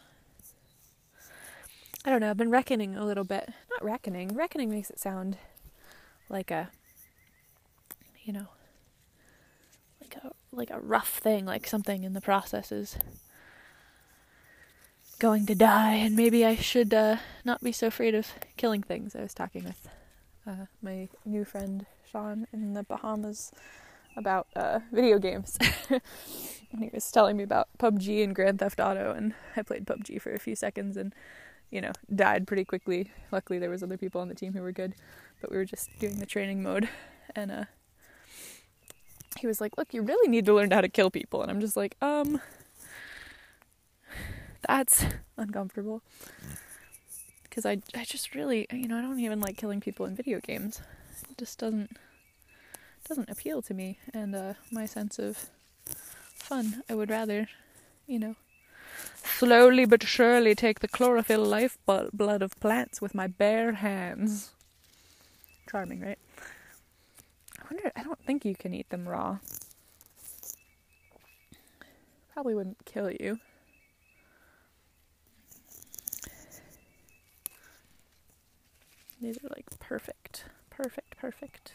I 2.05 2.11
don't 2.11 2.21
know, 2.21 2.31
I've 2.31 2.37
been 2.37 2.51
reckoning 2.51 2.97
a 2.97 3.05
little 3.05 3.25
bit. 3.25 3.49
Not 3.71 3.83
reckoning. 3.83 4.35
Reckoning 4.35 4.69
makes 4.69 4.91
it 4.91 4.99
sound 4.99 5.39
like 6.29 6.51
a, 6.51 6.71
you 8.23 8.33
know, 8.33 8.49
like 10.01 10.17
a 10.17 10.33
like 10.53 10.71
a 10.71 10.81
rough 10.81 11.19
thing, 11.19 11.47
like 11.47 11.67
something 11.67 12.05
in 12.05 12.13
the 12.13 12.21
process 12.21 12.71
is 12.71 12.99
going 15.19 15.47
to 15.47 15.55
die, 15.55 15.95
and 15.95 16.15
maybe 16.15 16.45
I 16.45 16.57
should 16.57 16.93
uh, 16.93 17.17
not 17.45 17.63
be 17.63 17.73
so 17.73 17.87
afraid 17.87 18.15
of 18.15 18.29
killing 18.59 18.83
things. 18.83 19.17
I 19.17 19.23
was 19.23 19.33
talking 19.33 19.65
with 19.65 19.89
uh, 20.47 20.67
my 20.83 21.09
new 21.25 21.47
friend 21.47 21.87
Sean 22.11 22.47
in 22.53 22.75
the 22.75 22.83
Bahamas 22.83 23.51
about 24.15 24.47
uh, 24.55 24.81
video 24.93 25.19
games, 25.19 25.57
and 25.89 26.03
he 26.81 26.91
was 26.93 27.11
telling 27.11 27.39
me 27.39 27.45
about 27.45 27.69
PUBG 27.79 28.23
and 28.23 28.35
Grand 28.35 28.59
Theft 28.59 28.79
Auto, 28.79 29.13
and 29.13 29.33
I 29.57 29.63
played 29.63 29.87
PUBG 29.87 30.21
for 30.21 30.35
a 30.35 30.39
few 30.39 30.55
seconds 30.55 30.99
and 30.99 31.15
you 31.75 31.81
know, 31.81 31.91
died 32.15 32.47
pretty 32.47 32.65
quickly. 32.65 33.11
Luckily, 33.33 33.59
there 33.59 33.69
was 33.69 33.83
other 33.83 33.97
people 33.97 34.21
on 34.21 34.29
the 34.29 34.35
team 34.35 34.53
who 34.53 34.63
were 34.63 34.71
good, 34.71 34.95
but 35.41 35.51
we 35.51 35.57
were 35.57 35.65
just 35.65 35.91
doing 35.99 36.21
the 36.21 36.25
training 36.25 36.63
mode, 36.63 36.89
and 37.35 37.51
uh, 37.51 37.65
he 39.41 39.49
was 39.49 39.61
like, 39.61 39.77
"Look, 39.77 39.93
you 39.93 40.03
really 40.03 40.29
need 40.29 40.47
to 40.47 40.55
learn 40.55 40.71
how 40.71 40.81
to 40.81 40.89
kill 40.89 41.11
people," 41.11 41.43
and 41.43 41.51
I'm 41.51 41.61
just 41.61 41.77
like, 41.77 41.97
um, 42.01 42.41
that's 44.69 45.05
uncomfortable 45.37 46.01
because 47.43 47.67
I 47.67 47.79
I 47.93 48.05
just 48.05 48.37
really 48.37 48.69
you 48.73 48.87
know 48.87 48.97
I 48.97 49.03
don't 49.03 49.19
even 49.19 49.41
like 49.41 49.57
killing 49.57 49.81
people 49.81 50.07
in 50.07 50.15
video 50.15 50.39
games. 50.39 50.81
It 51.29 51.39
just 51.39 51.59
doesn't 51.59 51.99
doesn't 53.09 53.29
appeal 53.29 53.63
to 53.63 53.75
me, 53.75 53.99
and 54.15 54.37
uh, 54.37 54.55
my 54.71 54.87
sense 54.87 55.19
of 55.19 55.51
fun. 56.35 56.85
I 56.89 56.95
would 56.95 57.11
rather, 57.11 57.49
you 58.07 58.21
know, 58.21 58.37
slowly 59.45 59.85
but 59.85 60.03
surely 60.03 60.55
take 60.55 60.81
the 60.81 60.89
chlorophyll 60.89 61.45
life 61.45 61.77
blood 61.87 62.43
of 62.43 62.59
plants 62.61 63.03
with 63.03 63.15
my 63.15 63.27
bare 63.27 63.73
hands. 63.73 64.53
Charming, 65.71 66.01
right? 66.01 66.19
I 67.61 67.65
wonder, 67.71 67.93
I 67.95 68.03
don't 68.03 68.25
think 68.25 68.45
you 68.45 68.55
can 68.55 68.73
eat 68.73 68.89
them 68.91 69.07
raw. 69.07 69.39
Probably 72.33 72.55
wouldn't 72.55 72.85
kill 72.87 73.11
you. 73.11 73.39
These 79.21 79.39
are 79.39 79.49
like 79.55 79.67
perfect, 79.79 80.45
perfect, 80.71 81.17
perfect. 81.17 81.75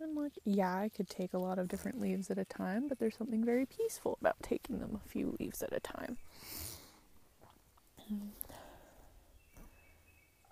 And 0.00 0.16
like, 0.16 0.32
yeah, 0.44 0.74
I 0.74 0.88
could 0.88 1.10
take 1.10 1.34
a 1.34 1.38
lot 1.38 1.58
of 1.58 1.68
different 1.68 2.00
leaves 2.00 2.30
at 2.30 2.38
a 2.38 2.44
time, 2.44 2.88
but 2.88 2.98
there's 2.98 3.16
something 3.16 3.44
very 3.44 3.66
peaceful 3.66 4.16
about 4.20 4.42
taking 4.42 4.78
them 4.78 4.98
a 5.04 5.08
few 5.08 5.36
leaves 5.38 5.62
at 5.62 5.74
a 5.74 5.80
time. 5.80 6.16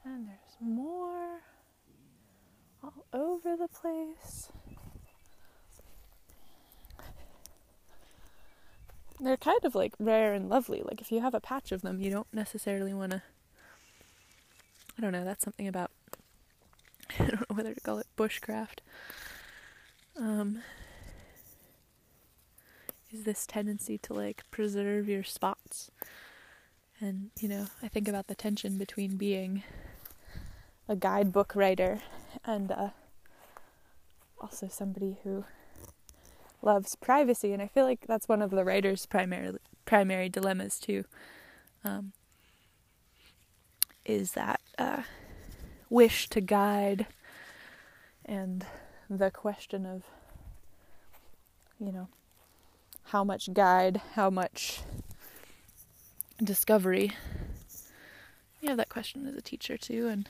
And 0.04 0.28
there's 0.28 0.56
more 0.60 1.40
all 2.82 3.06
over 3.12 3.56
the 3.56 3.68
place. 3.68 4.50
They're 9.20 9.36
kind 9.36 9.64
of 9.64 9.74
like 9.74 9.94
rare 9.98 10.32
and 10.34 10.48
lovely. 10.48 10.82
Like 10.84 11.00
if 11.00 11.10
you 11.10 11.20
have 11.20 11.34
a 11.34 11.40
patch 11.40 11.72
of 11.72 11.82
them, 11.82 12.00
you 12.00 12.10
don't 12.10 12.32
necessarily 12.32 12.94
want 12.94 13.12
to. 13.12 13.22
I 14.96 15.00
don't 15.00 15.12
know. 15.12 15.24
That's 15.24 15.44
something 15.44 15.66
about. 15.66 15.90
I 17.18 17.24
don't 17.24 17.50
know 17.50 17.56
whether 17.56 17.74
to 17.74 17.80
call 17.80 17.98
it 17.98 18.06
bushcraft. 18.16 18.78
Um, 20.18 20.62
is 23.12 23.24
this 23.24 23.46
tendency 23.46 23.98
to 23.98 24.12
like 24.12 24.42
preserve 24.50 25.08
your 25.08 25.24
spots. 25.24 25.90
And, 27.00 27.30
you 27.40 27.48
know, 27.48 27.66
I 27.82 27.88
think 27.88 28.08
about 28.08 28.26
the 28.26 28.34
tension 28.34 28.76
between 28.76 29.16
being 29.16 29.62
a 30.88 30.96
guidebook 30.96 31.54
writer 31.54 32.00
and 32.44 32.72
uh, 32.72 32.90
also 34.40 34.68
somebody 34.68 35.18
who 35.22 35.44
loves 36.60 36.96
privacy, 36.96 37.52
and 37.52 37.62
I 37.62 37.68
feel 37.68 37.84
like 37.84 38.06
that's 38.08 38.28
one 38.28 38.42
of 38.42 38.50
the 38.50 38.64
writer's 38.64 39.06
primary 39.06 39.56
primary 39.84 40.28
dilemmas 40.28 40.80
too. 40.80 41.04
Um, 41.84 42.12
is 44.04 44.32
that 44.32 44.60
uh, 44.76 45.02
wish 45.88 46.28
to 46.30 46.40
guide 46.40 47.06
and 48.24 48.66
the 49.10 49.30
question 49.30 49.86
of 49.86 50.02
you 51.80 51.92
know 51.92 52.08
how 53.04 53.24
much 53.24 53.52
guide, 53.54 54.02
how 54.14 54.28
much 54.28 54.80
discovery. 56.42 57.12
You 58.60 58.68
have 58.68 58.76
that 58.76 58.88
question 58.88 59.26
as 59.26 59.34
a 59.34 59.40
teacher 59.40 59.78
too, 59.78 60.08
and 60.08 60.28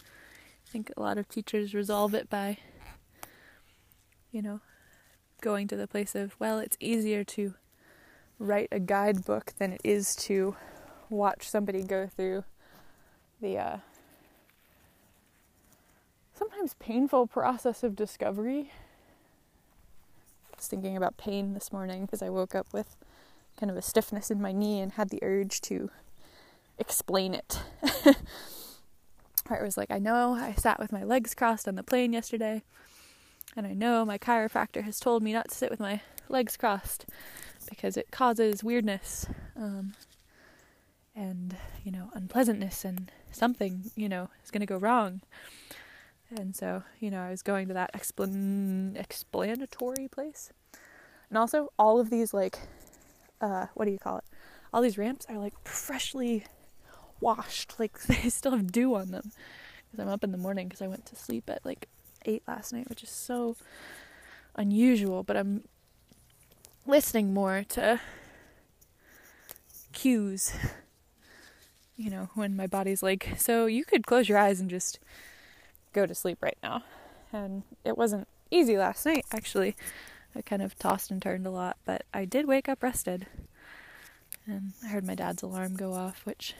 I 0.00 0.70
think 0.70 0.90
a 0.96 1.00
lot 1.00 1.18
of 1.18 1.28
teachers 1.28 1.74
resolve 1.74 2.14
it 2.14 2.28
by, 2.30 2.58
you 4.32 4.42
know, 4.42 4.60
going 5.40 5.68
to 5.68 5.76
the 5.76 5.86
place 5.86 6.14
of, 6.14 6.34
well, 6.38 6.58
it's 6.58 6.76
easier 6.80 7.22
to 7.24 7.54
write 8.38 8.68
a 8.72 8.80
guidebook 8.80 9.52
than 9.58 9.72
it 9.72 9.80
is 9.84 10.16
to 10.16 10.56
watch 11.10 11.48
somebody 11.48 11.82
go 11.82 12.08
through 12.08 12.44
the 13.40 13.58
uh, 13.58 13.76
sometimes 16.40 16.72
painful 16.78 17.26
process 17.26 17.82
of 17.82 17.94
discovery. 17.94 18.70
I 20.50 20.56
was 20.56 20.68
thinking 20.68 20.96
about 20.96 21.18
pain 21.18 21.52
this 21.52 21.70
morning 21.70 22.06
because 22.06 22.22
I 22.22 22.30
woke 22.30 22.54
up 22.54 22.66
with 22.72 22.96
kind 23.58 23.70
of 23.70 23.76
a 23.76 23.82
stiffness 23.82 24.30
in 24.30 24.40
my 24.40 24.50
knee 24.50 24.80
and 24.80 24.92
had 24.92 25.10
the 25.10 25.22
urge 25.22 25.60
to 25.62 25.90
explain 26.78 27.34
it. 27.34 27.60
I 29.50 29.62
was 29.62 29.76
like, 29.76 29.90
I 29.90 29.98
know 29.98 30.32
I 30.32 30.54
sat 30.54 30.78
with 30.78 30.92
my 30.92 31.04
legs 31.04 31.34
crossed 31.34 31.68
on 31.68 31.74
the 31.74 31.82
plane 31.82 32.14
yesterday 32.14 32.62
and 33.54 33.66
I 33.66 33.74
know 33.74 34.06
my 34.06 34.16
chiropractor 34.16 34.82
has 34.84 34.98
told 34.98 35.22
me 35.22 35.34
not 35.34 35.50
to 35.50 35.54
sit 35.54 35.70
with 35.70 35.80
my 35.80 36.00
legs 36.30 36.56
crossed 36.56 37.04
because 37.68 37.98
it 37.98 38.10
causes 38.10 38.64
weirdness 38.64 39.26
um, 39.56 39.92
and, 41.14 41.58
you 41.84 41.92
know, 41.92 42.08
unpleasantness 42.14 42.82
and 42.82 43.12
something, 43.30 43.90
you 43.94 44.08
know, 44.08 44.30
is 44.42 44.50
going 44.50 44.60
to 44.60 44.66
go 44.66 44.78
wrong. 44.78 45.20
And 46.36 46.54
so, 46.54 46.84
you 47.00 47.10
know, 47.10 47.20
I 47.20 47.30
was 47.30 47.42
going 47.42 47.68
to 47.68 47.74
that 47.74 47.92
explan- 47.92 48.96
explanatory 48.96 50.08
place. 50.08 50.52
And 51.28 51.36
also, 51.36 51.72
all 51.78 51.98
of 51.98 52.10
these, 52.10 52.32
like, 52.32 52.58
uh, 53.40 53.66
what 53.74 53.84
do 53.84 53.90
you 53.90 53.98
call 53.98 54.18
it? 54.18 54.24
All 54.72 54.82
these 54.82 54.98
ramps 54.98 55.26
are 55.28 55.38
like 55.38 55.54
freshly 55.66 56.44
washed. 57.20 57.78
Like, 57.78 58.00
they 58.04 58.28
still 58.28 58.52
have 58.52 58.70
dew 58.70 58.94
on 58.94 59.10
them. 59.10 59.32
Because 59.90 60.04
I'm 60.04 60.12
up 60.12 60.22
in 60.22 60.30
the 60.30 60.38
morning 60.38 60.68
because 60.68 60.82
I 60.82 60.86
went 60.86 61.06
to 61.06 61.16
sleep 61.16 61.50
at 61.50 61.64
like 61.64 61.88
eight 62.24 62.42
last 62.46 62.72
night, 62.72 62.88
which 62.88 63.02
is 63.02 63.10
so 63.10 63.56
unusual, 64.54 65.22
but 65.22 65.36
I'm 65.36 65.64
listening 66.86 67.34
more 67.34 67.64
to 67.70 68.00
cues. 69.92 70.52
You 71.96 72.10
know, 72.10 72.30
when 72.34 72.56
my 72.56 72.66
body's 72.66 73.02
like, 73.02 73.34
so 73.36 73.66
you 73.66 73.84
could 73.84 74.06
close 74.06 74.28
your 74.28 74.38
eyes 74.38 74.60
and 74.60 74.70
just 74.70 74.98
go 75.92 76.06
to 76.06 76.14
sleep 76.14 76.38
right 76.42 76.58
now. 76.62 76.82
And 77.32 77.62
it 77.84 77.96
wasn't 77.96 78.28
easy 78.50 78.76
last 78.76 79.06
night, 79.06 79.24
actually. 79.32 79.76
I 80.34 80.42
kind 80.42 80.62
of 80.62 80.78
tossed 80.78 81.10
and 81.10 81.20
turned 81.20 81.46
a 81.46 81.50
lot, 81.50 81.76
but 81.84 82.04
I 82.14 82.24
did 82.24 82.46
wake 82.46 82.68
up 82.68 82.82
rested. 82.82 83.26
And 84.46 84.72
I 84.84 84.88
heard 84.88 85.06
my 85.06 85.14
dad's 85.14 85.42
alarm 85.42 85.76
go 85.76 85.92
off, 85.92 86.24
which 86.24 86.54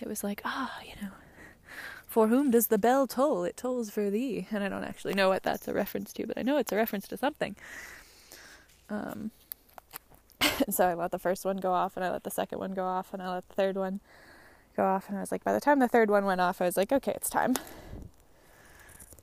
it 0.00 0.08
was 0.08 0.24
like, 0.24 0.42
ah, 0.44 0.78
oh, 0.78 0.84
you 0.84 0.94
know, 1.02 1.12
for 2.06 2.28
whom 2.28 2.50
does 2.50 2.66
the 2.66 2.78
bell 2.78 3.06
toll? 3.06 3.44
It 3.44 3.56
tolls 3.56 3.90
for 3.90 4.10
thee. 4.10 4.46
And 4.50 4.64
I 4.64 4.68
don't 4.68 4.84
actually 4.84 5.14
know 5.14 5.28
what 5.28 5.42
that's 5.42 5.68
a 5.68 5.74
reference 5.74 6.12
to, 6.14 6.26
but 6.26 6.38
I 6.38 6.42
know 6.42 6.56
it's 6.56 6.72
a 6.72 6.76
reference 6.76 7.06
to 7.08 7.16
something. 7.16 7.54
Um, 8.88 9.30
so 10.70 10.86
I 10.86 10.94
let 10.94 11.10
the 11.10 11.18
first 11.18 11.44
one 11.44 11.58
go 11.58 11.72
off, 11.72 11.96
and 11.96 12.04
I 12.04 12.10
let 12.10 12.24
the 12.24 12.30
second 12.30 12.58
one 12.58 12.72
go 12.72 12.84
off, 12.84 13.12
and 13.12 13.22
I 13.22 13.32
let 13.34 13.48
the 13.48 13.54
third 13.54 13.76
one 13.76 14.00
go 14.76 14.84
off. 14.84 15.08
And 15.08 15.16
I 15.16 15.20
was 15.20 15.32
like, 15.32 15.44
by 15.44 15.52
the 15.52 15.60
time 15.60 15.78
the 15.78 15.88
third 15.88 16.10
one 16.10 16.24
went 16.24 16.40
off, 16.40 16.60
I 16.60 16.66
was 16.66 16.76
like, 16.76 16.92
okay, 16.92 17.12
it's 17.14 17.30
time. 17.30 17.54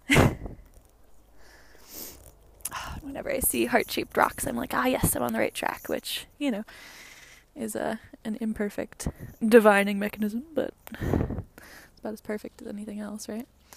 Whenever 3.01 3.31
I 3.31 3.39
see 3.39 3.65
heart 3.65 3.89
shaped 3.89 4.15
rocks, 4.17 4.45
I'm 4.45 4.55
like, 4.55 4.73
ah, 4.73 4.85
yes, 4.85 5.15
I'm 5.15 5.23
on 5.23 5.33
the 5.33 5.39
right 5.39 5.53
track, 5.53 5.87
which, 5.87 6.27
you 6.37 6.51
know, 6.51 6.63
is 7.55 7.75
a 7.75 7.99
an 8.23 8.37
imperfect 8.41 9.07
divining 9.45 9.97
mechanism, 9.97 10.43
but 10.53 10.73
it's 10.91 11.99
about 11.99 12.13
as 12.13 12.21
perfect 12.21 12.61
as 12.61 12.67
anything 12.67 12.99
else, 12.99 13.29
right? 13.29 13.47
I 13.73 13.75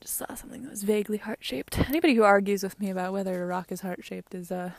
just 0.00 0.16
saw 0.16 0.34
something 0.34 0.62
that 0.62 0.70
was 0.70 0.82
vaguely 0.82 1.18
heart 1.18 1.40
shaped. 1.42 1.78
Anybody 1.78 2.14
who 2.14 2.22
argues 2.22 2.62
with 2.62 2.80
me 2.80 2.90
about 2.90 3.12
whether 3.12 3.42
a 3.42 3.46
rock 3.46 3.70
is 3.70 3.82
heart 3.82 4.04
shaped 4.04 4.34
is 4.34 4.50
uh, 4.50 4.70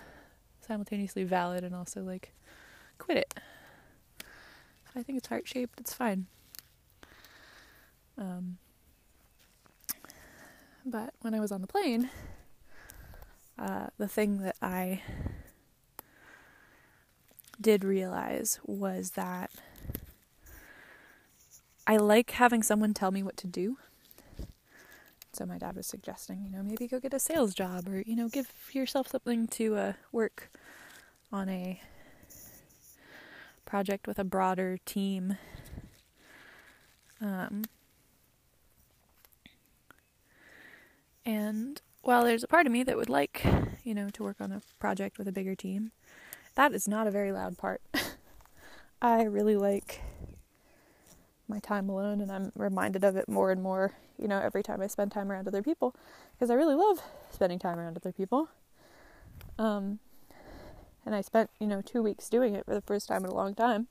simultaneously 0.65 1.23
valid 1.23 1.63
and 1.63 1.75
also 1.75 2.01
like, 2.01 2.32
quit 2.97 3.17
it. 3.17 3.34
I 4.95 5.04
think 5.04 5.17
it's 5.17 5.28
heart 5.28 5.47
shaped, 5.47 5.80
it's 5.80 5.93
fine. 5.93 6.28
Um, 8.17 8.58
but 10.86 11.13
when 11.21 11.34
I 11.34 11.39
was 11.39 11.52
on 11.52 11.62
the 11.62 11.67
plane, 11.67 12.10
uh, 13.58 13.88
the 13.97 14.08
thing 14.08 14.39
that 14.39 14.56
I 14.62 15.02
did 17.62 17.84
realize 17.84 18.60
was 18.65 19.12
that 19.12 19.52
I 21.86 21.97
like 21.97 22.32
having 22.32 22.63
someone 22.63 22.93
tell 22.93 23.12
me 23.12 23.23
what 23.23 23.38
to 23.38 23.47
do. 23.47 23.78
So 25.34 25.45
my 25.45 25.58
dad 25.58 25.75
was 25.75 25.88
suggesting, 25.88 26.43
you 26.43 26.52
know, 26.52 26.63
maybe 26.63 26.88
go 26.88 26.99
get 26.99 27.13
a 27.13 27.19
sales 27.19 27.54
job 27.54 27.88
or, 27.88 28.02
you 28.02 28.15
know, 28.15 28.28
give 28.28 28.49
yourself 28.73 29.08
something 29.08 29.47
to 29.49 29.75
uh, 29.75 29.93
work 30.12 30.52
on 31.32 31.47
a 31.49 31.80
project 33.69 34.08
with 34.08 34.17
a 34.17 34.23
broader 34.23 34.79
team. 34.84 35.38
Um, 37.21 37.63
and 41.25 41.79
while 42.01 42.23
there's 42.23 42.43
a 42.43 42.47
part 42.47 42.65
of 42.65 42.71
me 42.71 42.82
that 42.84 42.97
would 42.97 43.10
like, 43.10 43.45
you 43.84 43.93
know, 43.93 44.10
to 44.10 44.23
work 44.23 44.38
on 44.39 44.51
a 44.51 44.62
project 44.79 45.19
with 45.19 45.27
a 45.27 45.32
bigger 45.32 45.53
team, 45.55 45.91
that 46.55 46.73
is 46.73 46.88
not 46.88 47.05
a 47.05 47.12
very 47.12 47.32
loud 47.32 47.58
part. 47.58 47.82
I 49.01 49.23
really 49.23 49.55
like 49.55 50.01
my 51.47 51.60
time 51.60 51.89
alone 51.89 52.21
and 52.21 52.32
I'm 52.32 52.51
reminded 52.55 53.03
of 53.03 53.15
it 53.15 53.29
more 53.29 53.51
and 53.51 53.62
more, 53.62 53.93
you 54.17 54.27
know, 54.27 54.39
every 54.39 54.63
time 54.63 54.82
I 54.82 54.88
spend 54.88 55.12
time 55.12 55.32
around 55.32 55.47
other 55.47 55.62
people 55.62 55.95
because 56.34 56.49
I 56.49 56.55
really 56.55 56.75
love 56.75 57.01
spending 57.32 57.60
time 57.60 57.77
around 57.77 57.97
other 57.97 58.12
people. 58.12 58.49
Um 59.58 59.99
and 61.09 61.15
I 61.15 61.21
spent, 61.21 61.49
you 61.59 61.65
know, 61.65 61.81
2 61.81 62.03
weeks 62.03 62.29
doing 62.29 62.53
it 62.53 62.65
for 62.65 62.75
the 62.75 62.81
first 62.81 63.07
time 63.07 63.25
in 63.25 63.31
a 63.31 63.33
long 63.33 63.55
time 63.55 63.87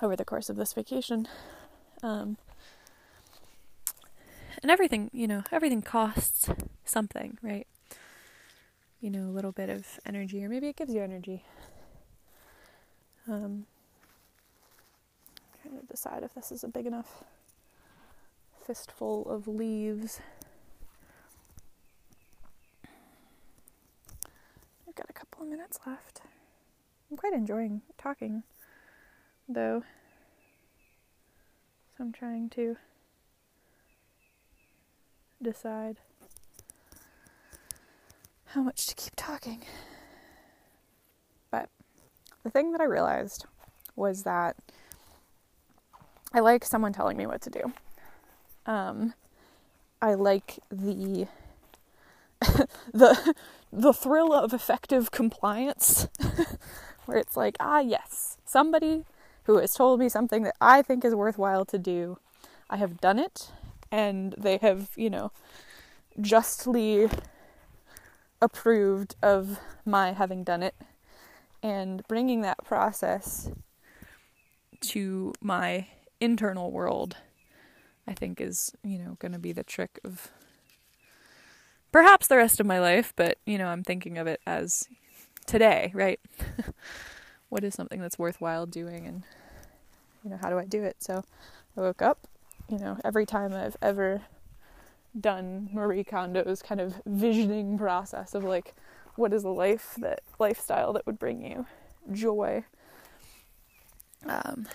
over 0.00 0.14
the 0.14 0.24
course 0.24 0.48
of 0.48 0.54
this 0.54 0.72
vacation. 0.72 1.26
Um 2.00 2.36
and 4.62 4.70
everything, 4.70 5.10
you 5.12 5.26
know, 5.26 5.42
everything 5.50 5.82
costs 5.82 6.48
something, 6.84 7.38
right? 7.42 7.66
You 9.00 9.10
know, 9.10 9.24
a 9.24 9.34
little 9.34 9.50
bit 9.50 9.68
of 9.68 9.98
energy 10.06 10.44
or 10.44 10.48
maybe 10.48 10.68
it 10.68 10.76
gives 10.76 10.94
you 10.94 11.02
energy. 11.02 11.42
Um 13.26 13.66
trying 15.60 15.80
to 15.80 15.86
decide 15.86 16.22
if 16.22 16.34
this 16.34 16.52
is 16.52 16.62
a 16.62 16.68
big 16.68 16.86
enough 16.86 17.24
fistful 18.64 19.28
of 19.28 19.48
leaves. 19.48 20.20
Got 24.98 25.08
a 25.08 25.12
couple 25.12 25.44
of 25.44 25.48
minutes 25.48 25.78
left. 25.86 26.22
I'm 27.08 27.16
quite 27.16 27.32
enjoying 27.32 27.82
talking, 27.96 28.42
though. 29.48 29.84
So 31.96 32.02
I'm 32.02 32.12
trying 32.12 32.50
to 32.50 32.76
decide 35.40 35.98
how 38.46 38.62
much 38.62 38.86
to 38.88 38.96
keep 38.96 39.14
talking. 39.14 39.62
But 41.52 41.68
the 42.42 42.50
thing 42.50 42.72
that 42.72 42.80
I 42.80 42.84
realized 42.84 43.46
was 43.94 44.24
that 44.24 44.56
I 46.32 46.40
like 46.40 46.64
someone 46.64 46.92
telling 46.92 47.16
me 47.16 47.26
what 47.26 47.40
to 47.42 47.50
do. 47.50 47.72
Um, 48.66 49.14
I 50.02 50.14
like 50.14 50.58
the 50.70 51.28
the 52.92 53.34
the 53.72 53.92
thrill 53.92 54.32
of 54.32 54.52
effective 54.52 55.10
compliance, 55.10 56.08
where 57.06 57.18
it's 57.18 57.36
like, 57.36 57.56
ah, 57.60 57.80
yes, 57.80 58.38
somebody 58.44 59.04
who 59.44 59.58
has 59.58 59.74
told 59.74 60.00
me 60.00 60.08
something 60.08 60.42
that 60.42 60.56
I 60.60 60.82
think 60.82 61.04
is 61.04 61.14
worthwhile 61.14 61.64
to 61.66 61.78
do. 61.78 62.18
I 62.70 62.76
have 62.76 63.00
done 63.00 63.18
it, 63.18 63.50
and 63.90 64.34
they 64.36 64.58
have, 64.58 64.90
you 64.96 65.10
know, 65.10 65.32
justly 66.20 67.08
approved 68.40 69.16
of 69.22 69.58
my 69.84 70.12
having 70.12 70.44
done 70.44 70.62
it, 70.62 70.74
and 71.62 72.06
bringing 72.08 72.42
that 72.42 72.64
process 72.64 73.50
to 74.80 75.32
my 75.40 75.88
internal 76.20 76.70
world, 76.70 77.16
I 78.06 78.14
think 78.14 78.40
is, 78.40 78.72
you 78.82 78.98
know, 78.98 79.16
going 79.18 79.32
to 79.32 79.38
be 79.38 79.52
the 79.52 79.64
trick 79.64 79.98
of 80.04 80.30
perhaps 81.92 82.26
the 82.26 82.36
rest 82.36 82.60
of 82.60 82.66
my 82.66 82.78
life, 82.78 83.12
but, 83.16 83.38
you 83.46 83.58
know, 83.58 83.68
I'm 83.68 83.82
thinking 83.82 84.18
of 84.18 84.26
it 84.26 84.40
as 84.46 84.88
today, 85.46 85.90
right? 85.94 86.20
what 87.48 87.64
is 87.64 87.74
something 87.74 88.00
that's 88.00 88.18
worthwhile 88.18 88.66
doing 88.66 89.06
and, 89.06 89.22
you 90.24 90.30
know, 90.30 90.38
how 90.40 90.50
do 90.50 90.58
I 90.58 90.64
do 90.64 90.82
it? 90.82 90.96
So 91.00 91.24
I 91.76 91.80
woke 91.80 92.02
up, 92.02 92.26
you 92.68 92.78
know, 92.78 92.98
every 93.04 93.26
time 93.26 93.52
I've 93.52 93.76
ever 93.80 94.22
done 95.18 95.70
Marie 95.72 96.04
Kondo's 96.04 96.62
kind 96.62 96.80
of 96.80 97.00
visioning 97.06 97.78
process 97.78 98.34
of 98.34 98.44
like, 98.44 98.74
what 99.16 99.32
is 99.32 99.44
a 99.44 99.48
life 99.48 99.94
that 99.98 100.20
lifestyle 100.38 100.92
that 100.92 101.06
would 101.06 101.18
bring 101.18 101.42
you 101.42 101.66
joy? 102.12 102.64
Um, 104.26 104.68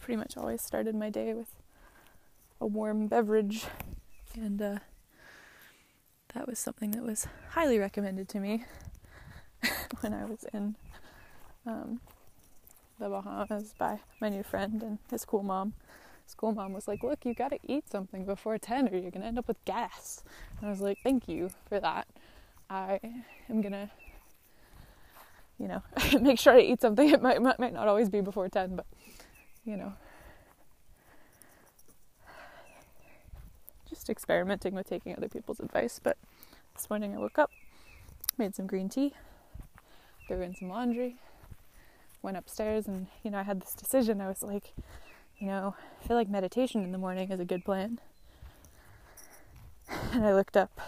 pretty 0.00 0.18
much 0.18 0.36
always 0.36 0.60
started 0.60 0.94
my 0.94 1.08
day 1.08 1.32
with 1.32 1.48
a 2.60 2.66
warm 2.66 3.06
beverage, 3.06 3.64
and 4.34 4.60
uh, 4.60 4.78
that 6.34 6.46
was 6.48 6.58
something 6.58 6.90
that 6.92 7.02
was 7.02 7.26
highly 7.50 7.78
recommended 7.78 8.28
to 8.28 8.40
me 8.40 8.64
when 10.00 10.12
I 10.12 10.24
was 10.24 10.44
in 10.52 10.74
um, 11.66 12.00
the 12.98 13.08
Bahamas 13.08 13.74
by 13.78 14.00
my 14.20 14.28
new 14.28 14.42
friend 14.42 14.82
and 14.82 14.98
his 15.10 15.24
cool 15.24 15.42
mom. 15.42 15.74
His 16.24 16.34
cool 16.34 16.52
mom 16.52 16.72
was 16.72 16.88
like, 16.88 17.02
"Look, 17.02 17.24
you 17.24 17.34
got 17.34 17.50
to 17.50 17.58
eat 17.66 17.88
something 17.88 18.24
before 18.24 18.58
ten, 18.58 18.88
or 18.88 18.96
you're 18.96 19.10
gonna 19.10 19.26
end 19.26 19.38
up 19.38 19.46
with 19.46 19.62
gas." 19.64 20.24
And 20.58 20.66
I 20.66 20.70
was 20.70 20.80
like, 20.80 20.98
"Thank 21.02 21.28
you 21.28 21.50
for 21.68 21.78
that. 21.80 22.06
I 22.70 22.98
am 23.48 23.60
gonna." 23.60 23.90
You 25.58 25.68
know, 25.68 25.82
make 26.20 26.40
sure 26.40 26.54
I 26.54 26.60
eat 26.60 26.80
something. 26.80 27.08
It 27.08 27.22
might, 27.22 27.40
might 27.40 27.60
might 27.60 27.74
not 27.74 27.88
always 27.88 28.08
be 28.08 28.20
before 28.20 28.48
ten, 28.48 28.74
but 28.74 28.86
you 29.64 29.76
know, 29.76 29.92
just 33.94 34.10
experimenting 34.10 34.74
with 34.74 34.88
taking 34.88 35.16
other 35.16 35.28
people's 35.28 35.60
advice. 35.60 36.00
But 36.02 36.16
this 36.74 36.88
morning 36.90 37.14
I 37.14 37.18
woke 37.18 37.38
up, 37.38 37.50
made 38.36 38.54
some 38.54 38.66
green 38.66 38.88
tea, 38.88 39.14
threw 40.26 40.40
in 40.42 40.54
some 40.54 40.68
laundry, 40.68 41.16
went 42.22 42.36
upstairs, 42.36 42.86
and 42.86 43.06
you 43.22 43.30
know, 43.30 43.38
I 43.38 43.42
had 43.42 43.60
this 43.60 43.74
decision. 43.74 44.20
I 44.20 44.28
was 44.28 44.42
like, 44.42 44.72
you 45.38 45.46
know, 45.46 45.74
I 46.02 46.06
feel 46.06 46.16
like 46.16 46.28
meditation 46.28 46.82
in 46.82 46.92
the 46.92 46.98
morning 46.98 47.30
is 47.30 47.40
a 47.40 47.44
good 47.44 47.64
plan. 47.64 48.00
And 50.12 50.24
I 50.24 50.34
looked 50.34 50.56
up, 50.56 50.80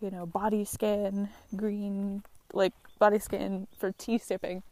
you 0.00 0.10
know, 0.10 0.24
body 0.24 0.64
scan, 0.64 1.30
green, 1.56 2.22
like 2.52 2.72
body 2.98 3.18
scan 3.18 3.66
for 3.78 3.92
tea 3.92 4.18
sipping 4.18 4.62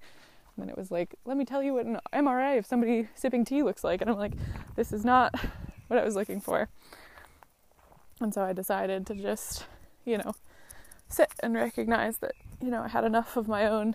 and 0.58 0.66
then 0.66 0.70
it 0.70 0.76
was 0.76 0.90
like, 0.90 1.14
let 1.24 1.36
me 1.36 1.44
tell 1.44 1.62
you 1.62 1.74
what 1.74 1.86
an 1.86 2.00
MRI 2.12 2.58
of 2.58 2.66
somebody 2.66 3.06
sipping 3.14 3.44
tea 3.44 3.62
looks 3.62 3.84
like. 3.84 4.00
And 4.00 4.10
I'm 4.10 4.18
like, 4.18 4.32
this 4.74 4.92
is 4.92 5.04
not 5.04 5.32
what 5.86 6.00
I 6.00 6.04
was 6.04 6.16
looking 6.16 6.40
for. 6.40 6.68
And 8.20 8.34
so 8.34 8.42
I 8.42 8.52
decided 8.52 9.06
to 9.06 9.14
just, 9.14 9.64
you 10.04 10.18
know, 10.18 10.34
sit 11.08 11.30
and 11.42 11.54
recognize 11.54 12.18
that, 12.18 12.32
you 12.60 12.70
know, 12.70 12.82
I 12.82 12.88
had 12.88 13.04
enough 13.04 13.36
of 13.36 13.48
my 13.48 13.66
own 13.66 13.94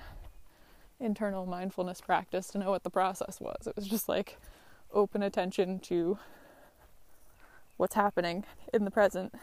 internal 1.00 1.46
mindfulness 1.46 2.00
practice 2.00 2.48
to 2.48 2.58
know 2.58 2.72
what 2.72 2.84
the 2.84 2.90
process 2.90 3.42
was. 3.42 3.68
It 3.68 3.76
was 3.76 3.88
just 3.88 4.08
like 4.08 4.38
open 4.94 5.22
attention 5.22 5.80
to 5.80 6.18
what's 7.78 7.96
happening 7.96 8.46
in 8.74 8.86
the 8.86 8.92
present. 8.92 9.34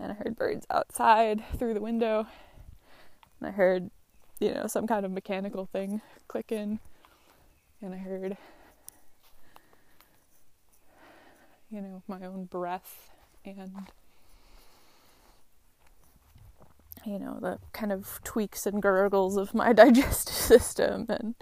And 0.00 0.12
I 0.12 0.14
heard 0.14 0.36
birds 0.36 0.66
outside 0.70 1.42
through 1.58 1.74
the 1.74 1.80
window. 1.80 2.26
And 3.40 3.48
I 3.48 3.50
heard 3.50 3.90
you 4.40 4.52
know, 4.52 4.66
some 4.66 4.86
kind 4.86 5.04
of 5.04 5.12
mechanical 5.12 5.66
thing 5.66 6.00
clicking. 6.28 6.80
And 7.80 7.94
I 7.94 7.98
heard, 7.98 8.36
you 11.70 11.80
know, 11.80 12.02
my 12.08 12.24
own 12.26 12.44
breath 12.44 13.10
and, 13.46 13.88
you 17.04 17.18
know, 17.18 17.38
the 17.40 17.58
kind 17.72 17.92
of 17.92 18.20
tweaks 18.24 18.66
and 18.66 18.80
gurgles 18.80 19.36
of 19.36 19.54
my 19.54 19.72
digestive 19.74 20.34
system. 20.34 21.06
And, 21.08 21.34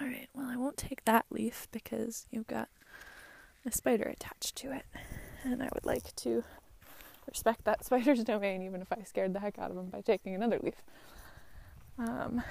all 0.00 0.06
right, 0.06 0.28
well, 0.34 0.46
I 0.46 0.56
won't 0.56 0.76
take 0.76 1.04
that 1.04 1.26
leaf 1.30 1.68
because 1.72 2.26
you've 2.30 2.46
got 2.46 2.68
a 3.64 3.72
spider 3.72 4.04
attached 4.04 4.56
to 4.56 4.72
it. 4.72 4.84
And 5.44 5.62
I 5.62 5.68
would 5.74 5.86
like 5.86 6.14
to 6.16 6.44
respect 7.26 7.64
that 7.64 7.84
spider's 7.84 8.24
domain, 8.24 8.62
even 8.62 8.80
if 8.80 8.92
I 8.92 9.02
scared 9.04 9.34
the 9.34 9.40
heck 9.40 9.58
out 9.58 9.70
of 9.70 9.76
him 9.76 9.86
by 9.86 10.00
taking 10.00 10.34
another 10.34 10.58
leaf. 10.62 10.82
Um, 11.98 12.42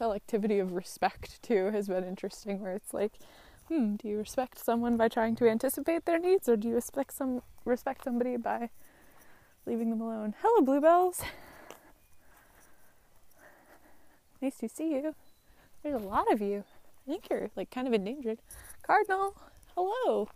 selectivity 0.00 0.60
of 0.60 0.72
respect 0.72 1.42
too 1.42 1.70
has 1.70 1.88
been 1.88 2.04
interesting 2.04 2.60
where 2.60 2.72
it's 2.72 2.94
like 2.94 3.12
hmm 3.68 3.96
do 3.96 4.08
you 4.08 4.18
respect 4.18 4.58
someone 4.58 4.96
by 4.96 5.08
trying 5.08 5.36
to 5.36 5.48
anticipate 5.48 6.06
their 6.06 6.18
needs 6.18 6.48
or 6.48 6.56
do 6.56 6.68
you 6.68 6.74
respect 6.74 7.12
some 7.12 7.42
respect 7.64 8.04
somebody 8.04 8.36
by 8.36 8.70
leaving 9.66 9.90
them 9.90 10.00
alone? 10.00 10.34
Hello 10.40 10.64
bluebells. 10.64 11.22
Nice 14.40 14.56
to 14.56 14.68
see 14.68 14.94
you. 14.94 15.14
There's 15.82 16.00
a 16.00 16.04
lot 16.04 16.32
of 16.32 16.40
you. 16.40 16.64
I 17.06 17.10
think 17.10 17.28
you're 17.30 17.50
like 17.56 17.70
kind 17.70 17.86
of 17.86 17.92
endangered. 17.92 18.38
Cardinal, 18.82 19.34
hello. 19.76 20.28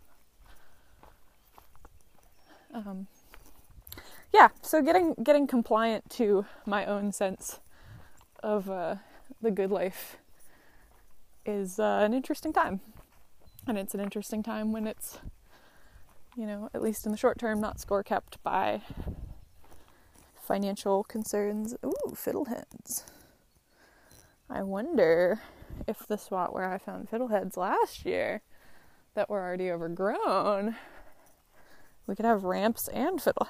Um, 2.73 3.07
yeah, 4.31 4.49
so 4.61 4.81
getting 4.81 5.15
getting 5.23 5.47
compliant 5.47 6.09
to 6.11 6.45
my 6.65 6.85
own 6.85 7.11
sense 7.11 7.59
of 8.43 8.69
uh, 8.69 8.95
the 9.41 9.51
good 9.51 9.71
life 9.71 10.17
is 11.45 11.79
uh, 11.79 12.01
an 12.03 12.13
interesting 12.13 12.53
time, 12.53 12.81
and 13.67 13.77
it's 13.77 13.93
an 13.93 13.99
interesting 13.99 14.41
time 14.41 14.71
when 14.71 14.87
it's, 14.87 15.19
you 16.35 16.45
know, 16.45 16.69
at 16.73 16.81
least 16.81 17.05
in 17.05 17.11
the 17.11 17.17
short 17.17 17.37
term, 17.37 17.59
not 17.61 17.79
score 17.79 18.03
kept 18.03 18.41
by 18.43 18.81
financial 20.41 21.03
concerns. 21.03 21.75
Ooh, 21.85 22.11
fiddleheads. 22.13 23.03
I 24.49 24.61
wonder 24.61 25.41
if 25.87 26.05
the 26.07 26.17
spot 26.17 26.53
where 26.53 26.71
I 26.71 26.77
found 26.77 27.09
fiddleheads 27.09 27.57
last 27.57 28.05
year 28.05 28.41
that 29.15 29.29
were 29.29 29.41
already 29.41 29.71
overgrown, 29.71 30.75
we 32.05 32.15
could 32.15 32.25
have 32.25 32.43
ramps 32.43 32.87
and 32.89 33.19
fiddleheads 33.19 33.49